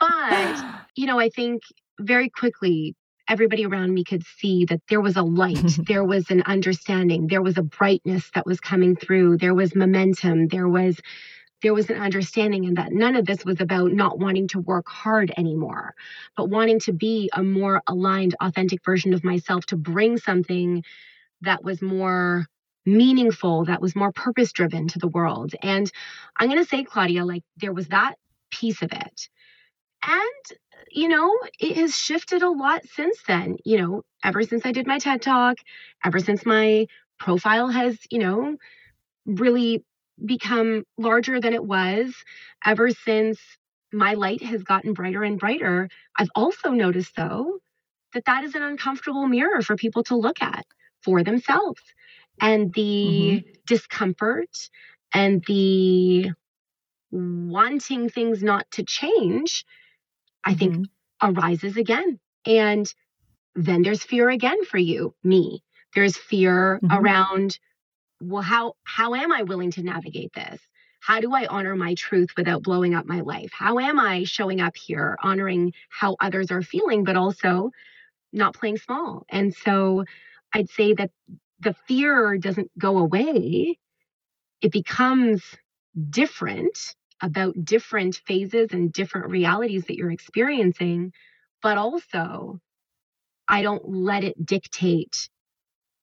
But, 0.00 0.64
you 0.96 1.06
know, 1.06 1.20
I 1.20 1.28
think 1.28 1.62
very 2.00 2.28
quickly 2.28 2.96
everybody 3.28 3.64
around 3.64 3.94
me 3.94 4.02
could 4.02 4.24
see 4.24 4.64
that 4.64 4.80
there 4.88 5.00
was 5.00 5.16
a 5.16 5.22
light, 5.22 5.78
there 5.86 6.02
was 6.02 6.28
an 6.30 6.42
understanding, 6.42 7.28
there 7.28 7.40
was 7.40 7.56
a 7.56 7.62
brightness 7.62 8.30
that 8.34 8.46
was 8.46 8.58
coming 8.58 8.96
through, 8.96 9.38
there 9.38 9.54
was 9.54 9.76
momentum, 9.76 10.48
there 10.48 10.68
was 10.68 11.00
there 11.62 11.72
was 11.72 11.88
an 11.88 11.96
understanding 12.00 12.66
and 12.66 12.76
that 12.76 12.90
none 12.90 13.14
of 13.14 13.24
this 13.24 13.44
was 13.44 13.60
about 13.60 13.92
not 13.92 14.18
wanting 14.18 14.48
to 14.48 14.58
work 14.58 14.88
hard 14.88 15.32
anymore, 15.36 15.94
but 16.36 16.50
wanting 16.50 16.80
to 16.80 16.92
be 16.92 17.30
a 17.34 17.42
more 17.44 17.80
aligned, 17.86 18.34
authentic 18.40 18.84
version 18.84 19.14
of 19.14 19.22
myself 19.22 19.64
to 19.66 19.76
bring 19.76 20.18
something 20.18 20.82
that 21.42 21.62
was 21.62 21.80
more 21.80 22.48
meaningful, 22.84 23.66
that 23.66 23.80
was 23.80 23.96
more 23.96 24.12
purpose 24.12 24.52
driven 24.52 24.88
to 24.88 24.98
the 24.98 25.08
world. 25.08 25.54
And 25.62 25.90
I'm 26.36 26.48
going 26.48 26.62
to 26.62 26.68
say, 26.68 26.84
Claudia, 26.84 27.24
like 27.24 27.42
there 27.56 27.72
was 27.72 27.88
that 27.88 28.14
piece 28.50 28.82
of 28.82 28.92
it. 28.92 29.28
And, 30.04 30.58
you 30.90 31.08
know, 31.08 31.32
it 31.60 31.76
has 31.76 31.96
shifted 31.96 32.42
a 32.42 32.50
lot 32.50 32.82
since 32.86 33.18
then. 33.26 33.56
You 33.64 33.78
know, 33.78 34.02
ever 34.24 34.42
since 34.42 34.66
I 34.66 34.72
did 34.72 34.86
my 34.86 34.98
TED 34.98 35.22
talk, 35.22 35.58
ever 36.04 36.18
since 36.18 36.44
my 36.44 36.86
profile 37.18 37.68
has, 37.68 37.98
you 38.10 38.18
know, 38.18 38.56
really 39.26 39.84
become 40.24 40.84
larger 40.98 41.40
than 41.40 41.54
it 41.54 41.64
was, 41.64 42.14
ever 42.64 42.90
since 42.90 43.38
my 43.92 44.14
light 44.14 44.42
has 44.42 44.62
gotten 44.62 44.92
brighter 44.92 45.22
and 45.22 45.38
brighter. 45.38 45.88
I've 46.16 46.30
also 46.34 46.70
noticed, 46.70 47.14
though, 47.16 47.58
that 48.14 48.24
that 48.24 48.44
is 48.44 48.54
an 48.54 48.62
uncomfortable 48.62 49.26
mirror 49.26 49.62
for 49.62 49.76
people 49.76 50.02
to 50.04 50.16
look 50.16 50.42
at 50.42 50.64
for 51.02 51.22
themselves. 51.22 51.80
And 52.40 52.72
the 52.72 53.44
mm-hmm. 53.44 53.50
discomfort 53.66 54.70
and 55.12 55.44
the 55.46 56.32
wanting 57.10 58.08
things 58.08 58.42
not 58.42 58.70
to 58.72 58.82
change 58.82 59.64
I 60.44 60.54
think 60.54 60.74
mm-hmm. 60.74 61.38
arises 61.38 61.76
again. 61.76 62.18
And 62.46 62.92
then 63.54 63.82
there's 63.82 64.02
fear 64.02 64.30
again 64.30 64.64
for 64.64 64.78
you, 64.78 65.14
me. 65.22 65.62
There's 65.94 66.16
fear 66.16 66.80
mm-hmm. 66.82 66.96
around, 66.96 67.58
well, 68.20 68.42
how 68.42 68.74
how 68.84 69.14
am 69.14 69.32
I 69.32 69.42
willing 69.42 69.70
to 69.72 69.82
navigate 69.82 70.32
this? 70.34 70.60
How 71.00 71.20
do 71.20 71.34
I 71.34 71.46
honor 71.46 71.74
my 71.74 71.94
truth 71.94 72.30
without 72.36 72.62
blowing 72.62 72.94
up 72.94 73.06
my 73.06 73.20
life? 73.20 73.50
How 73.52 73.78
am 73.78 73.98
I 73.98 74.24
showing 74.24 74.60
up 74.60 74.76
here, 74.76 75.16
honoring 75.22 75.72
how 75.88 76.16
others 76.20 76.50
are 76.50 76.62
feeling, 76.62 77.02
but 77.04 77.16
also 77.16 77.70
not 78.32 78.54
playing 78.54 78.78
small? 78.78 79.24
And 79.28 79.52
so 79.52 80.04
I'd 80.54 80.70
say 80.70 80.94
that 80.94 81.10
the 81.62 81.74
fear 81.86 82.36
doesn't 82.38 82.70
go 82.78 82.98
away. 82.98 83.78
It 84.60 84.72
becomes 84.72 85.42
different 86.10 86.94
about 87.20 87.64
different 87.64 88.16
phases 88.26 88.68
and 88.72 88.92
different 88.92 89.30
realities 89.30 89.84
that 89.84 89.96
you're 89.96 90.10
experiencing, 90.10 91.12
but 91.62 91.78
also 91.78 92.60
I 93.48 93.62
don't 93.62 93.88
let 93.88 94.24
it 94.24 94.44
dictate 94.44 95.28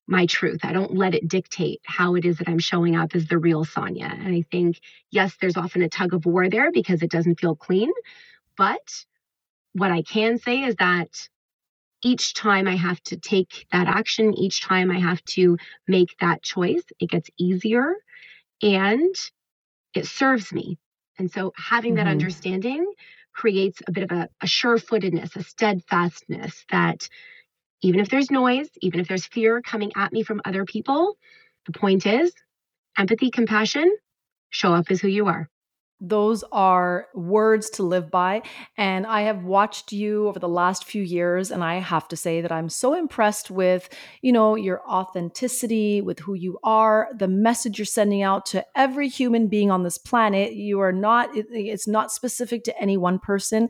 my 0.08 0.26
truth. 0.26 0.62
I 0.63 0.74
don't 0.74 0.95
let 0.95 1.13
it 1.13 1.28
dictate 1.28 1.82
how 1.86 2.15
it 2.15 2.26
is 2.26 2.38
that 2.38 2.50
I'm 2.50 2.60
showing 2.60 2.95
up 2.95 3.15
as 3.15 3.28
the 3.28 3.38
real 3.38 3.65
Sonia. 3.65 4.06
And 4.12 4.34
I 4.34 4.43
think, 4.50 4.80
yes, 5.12 5.36
there's 5.39 5.58
often 5.58 5.84
a 5.84 5.89
tug 5.89 6.13
of 6.13 6.26
war 6.26 6.50
there 6.50 6.72
because 6.72 7.04
it 7.04 7.12
doesn't 7.12 7.39
feel 7.39 7.56
clean. 7.56 7.91
But 8.58 9.06
what 9.74 9.91
I 9.91 10.02
can 10.02 10.39
say 10.39 10.63
is 10.63 10.76
that 10.78 11.30
each 12.03 12.33
time 12.33 12.67
I 12.67 12.75
have 12.75 13.01
to 13.03 13.17
take 13.17 13.67
that 13.71 13.88
action, 13.88 14.33
each 14.38 14.62
time 14.62 14.91
I 14.91 14.99
have 14.99 15.23
to 15.25 15.57
make 15.88 16.15
that 16.19 16.41
choice, 16.41 16.83
it 16.99 17.09
gets 17.09 17.29
easier 17.38 17.95
and 18.62 19.15
it 19.93 20.05
serves 20.05 20.53
me. 20.53 20.77
And 21.17 21.31
so 21.31 21.53
having 21.57 21.95
that 21.95 22.03
mm-hmm. 22.03 22.12
understanding 22.12 22.93
creates 23.33 23.81
a 23.88 23.91
bit 23.91 24.03
of 24.03 24.12
a, 24.12 24.29
a 24.41 24.47
sure-footedness, 24.47 25.35
a 25.35 25.43
steadfastness 25.43 26.65
that 26.71 27.07
even 27.81 27.99
if 27.99 28.09
there's 28.09 28.31
noise, 28.31 28.69
even 28.81 28.99
if 28.99 29.07
there's 29.07 29.25
fear 29.25 29.62
coming 29.62 29.91
at 29.95 30.12
me 30.12 30.23
from 30.23 30.41
other 30.45 30.65
people, 30.65 31.17
the 31.65 31.71
point 31.71 32.05
is 32.05 32.33
empathy, 32.97 33.31
compassion, 33.31 33.95
show 34.49 34.73
up 34.73 34.89
as 34.89 34.99
who 34.99 35.07
you 35.07 35.27
are. 35.27 35.49
Those 36.01 36.43
are 36.51 37.07
words 37.13 37.69
to 37.71 37.83
live 37.83 38.09
by. 38.09 38.43
And 38.77 39.05
I 39.05 39.21
have 39.21 39.43
watched 39.43 39.91
you 39.91 40.27
over 40.27 40.39
the 40.39 40.47
last 40.47 40.85
few 40.85 41.03
years, 41.03 41.51
and 41.51 41.63
I 41.63 41.75
have 41.75 42.07
to 42.09 42.15
say 42.15 42.41
that 42.41 42.51
I'm 42.51 42.69
so 42.69 42.93
impressed 42.93 43.51
with, 43.51 43.89
you 44.21 44.31
know, 44.31 44.55
your 44.55 44.81
authenticity, 44.88 46.01
with 46.01 46.19
who 46.19 46.33
you 46.33 46.57
are, 46.63 47.09
the 47.17 47.27
message 47.27 47.77
you're 47.77 47.85
sending 47.85 48.21
out 48.21 48.45
to 48.47 48.65
every 48.75 49.09
human 49.09 49.47
being 49.47 49.71
on 49.71 49.83
this 49.83 49.97
planet. 49.97 50.53
You 50.53 50.79
are 50.79 50.93
not, 50.93 51.29
it's 51.33 51.88
not 51.88 52.12
specific 52.12 52.63
to 52.63 52.81
any 52.81 52.95
one 52.95 53.19
person 53.19 53.69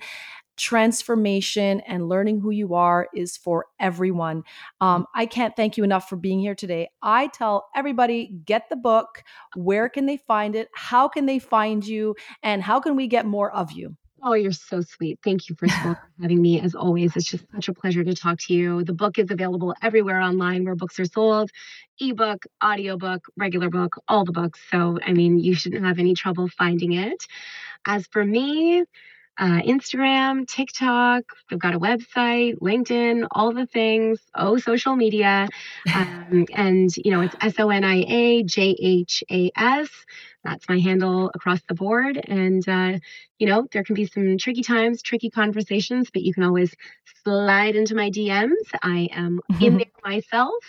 transformation 0.59 1.79
and 1.81 2.09
learning 2.09 2.41
who 2.41 2.51
you 2.51 2.75
are 2.75 3.07
is 3.15 3.37
for 3.37 3.65
everyone. 3.79 4.43
Um, 4.81 5.07
I 5.15 5.25
can't 5.25 5.55
thank 5.55 5.77
you 5.77 5.83
enough 5.83 6.09
for 6.09 6.17
being 6.17 6.39
here 6.39 6.55
today. 6.55 6.89
I 7.01 7.27
tell 7.27 7.69
everybody 7.75 8.27
get 8.45 8.69
the 8.69 8.75
book. 8.75 9.23
Where 9.55 9.89
can 9.89 10.05
they 10.05 10.17
find 10.17 10.55
it? 10.55 10.69
How 10.75 11.07
can 11.07 11.25
they 11.25 11.39
find 11.39 11.85
you? 11.87 12.15
And 12.43 12.61
how 12.61 12.79
can 12.79 12.95
we 12.95 13.07
get 13.07 13.25
more 13.25 13.51
of 13.51 13.71
you? 13.71 13.95
Oh, 14.21 14.33
you're 14.33 14.51
so 14.51 14.81
sweet. 14.81 15.19
Thank 15.23 15.47
you, 15.47 15.55
for 15.55 15.67
having 16.21 16.41
me. 16.41 16.59
As 16.59 16.75
always, 16.75 17.15
it's 17.15 17.25
just 17.25 17.45
such 17.53 17.69
a 17.69 17.73
pleasure 17.73 18.03
to 18.03 18.13
talk 18.13 18.37
to 18.47 18.53
you. 18.53 18.83
The 18.83 18.93
book 18.93 19.17
is 19.17 19.31
available 19.31 19.73
everywhere 19.81 20.19
online 20.19 20.65
where 20.65 20.75
books 20.75 20.99
are 20.99 21.05
sold 21.05 21.49
ebook, 22.01 22.43
audiobook, 22.63 23.25
regular 23.37 23.69
book, 23.69 23.95
all 24.07 24.25
the 24.25 24.31
books. 24.33 24.59
So, 24.71 24.99
I 25.05 25.13
mean, 25.13 25.39
you 25.39 25.53
shouldn't 25.55 25.85
have 25.85 25.99
any 25.99 26.15
trouble 26.15 26.49
finding 26.49 26.93
it. 26.93 27.25
As 27.85 28.07
for 28.07 28.25
me, 28.25 28.83
uh, 29.39 29.61
Instagram, 29.61 30.45
TikTok. 30.47 31.23
They've 31.49 31.57
got 31.57 31.73
a 31.73 31.79
website, 31.79 32.55
LinkedIn, 32.59 33.27
all 33.31 33.53
the 33.53 33.65
things. 33.65 34.19
Oh, 34.35 34.57
social 34.57 34.95
media. 34.95 35.47
Um, 35.95 36.45
and, 36.53 36.95
you 36.97 37.11
know, 37.11 37.21
it's 37.21 37.35
S 37.41 37.55
O 37.59 37.69
N 37.69 37.83
I 37.83 38.05
A 38.07 38.43
J 38.43 38.75
H 38.79 39.23
A 39.31 39.51
S. 39.55 39.89
That's 40.43 40.69
my 40.69 40.79
handle 40.79 41.31
across 41.33 41.59
the 41.67 41.73
board. 41.73 42.17
And, 42.17 42.67
uh, 42.67 42.99
you 43.39 43.47
know, 43.47 43.67
there 43.71 43.83
can 43.83 43.95
be 43.95 44.05
some 44.05 44.37
tricky 44.37 44.61
times, 44.61 45.01
tricky 45.01 45.29
conversations, 45.29 46.09
but 46.11 46.21
you 46.21 46.33
can 46.33 46.43
always 46.43 46.75
slide 47.23 47.75
into 47.75 47.95
my 47.95 48.09
DMs. 48.11 48.51
I 48.81 49.09
am 49.11 49.39
in 49.59 49.77
there 49.77 49.87
myself 50.03 50.63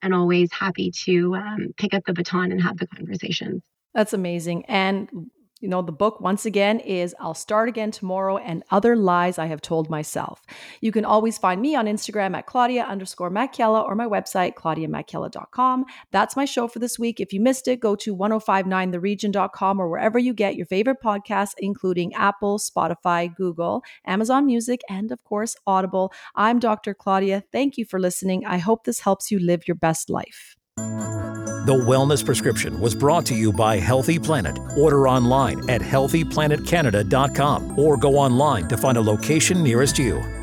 and 0.00 0.14
always 0.14 0.52
happy 0.52 0.90
to 1.04 1.34
um, 1.34 1.74
pick 1.76 1.94
up 1.94 2.04
the 2.06 2.14
baton 2.14 2.52
and 2.52 2.62
have 2.62 2.78
the 2.78 2.86
conversations. 2.86 3.62
That's 3.94 4.12
amazing. 4.14 4.64
And 4.66 5.30
you 5.62 5.68
know, 5.68 5.80
the 5.80 5.92
book, 5.92 6.20
once 6.20 6.44
again, 6.44 6.80
is 6.80 7.14
I'll 7.20 7.34
Start 7.34 7.68
Again 7.68 7.92
Tomorrow 7.92 8.38
and 8.38 8.64
Other 8.72 8.96
Lies 8.96 9.38
I 9.38 9.46
Have 9.46 9.62
Told 9.62 9.88
Myself. 9.88 10.42
You 10.80 10.90
can 10.90 11.04
always 11.04 11.38
find 11.38 11.62
me 11.62 11.76
on 11.76 11.86
Instagram 11.86 12.36
at 12.36 12.46
Claudia 12.46 12.82
underscore 12.82 13.30
Macchiella 13.30 13.84
or 13.84 13.94
my 13.94 14.06
website, 14.06 14.54
claudiamacchiella.com. 14.54 15.84
That's 16.10 16.34
my 16.34 16.44
show 16.44 16.66
for 16.66 16.80
this 16.80 16.98
week. 16.98 17.20
If 17.20 17.32
you 17.32 17.40
missed 17.40 17.68
it, 17.68 17.78
go 17.78 17.94
to 17.94 18.14
1059theregion.com 18.14 19.80
or 19.80 19.88
wherever 19.88 20.18
you 20.18 20.34
get 20.34 20.56
your 20.56 20.66
favorite 20.66 21.00
podcasts, 21.00 21.54
including 21.58 22.12
Apple, 22.14 22.58
Spotify, 22.58 23.32
Google, 23.32 23.84
Amazon 24.04 24.44
Music, 24.44 24.80
and 24.90 25.12
of 25.12 25.22
course, 25.22 25.54
Audible. 25.64 26.12
I'm 26.34 26.58
Dr. 26.58 26.92
Claudia. 26.92 27.44
Thank 27.52 27.78
you 27.78 27.84
for 27.84 28.00
listening. 28.00 28.44
I 28.44 28.58
hope 28.58 28.82
this 28.82 29.00
helps 29.00 29.30
you 29.30 29.38
live 29.38 29.68
your 29.68 29.76
best 29.76 30.10
life. 30.10 30.56
The 30.76 31.74
Wellness 31.74 32.24
Prescription 32.24 32.80
was 32.80 32.92
brought 32.92 33.24
to 33.26 33.34
you 33.34 33.52
by 33.52 33.76
Healthy 33.76 34.18
Planet. 34.18 34.58
Order 34.76 35.06
online 35.06 35.70
at 35.70 35.80
healthyplanetcanada.com 35.80 37.78
or 37.78 37.96
go 37.96 38.16
online 38.16 38.66
to 38.68 38.76
find 38.76 38.98
a 38.98 39.00
location 39.00 39.62
nearest 39.62 39.96
you. 39.96 40.41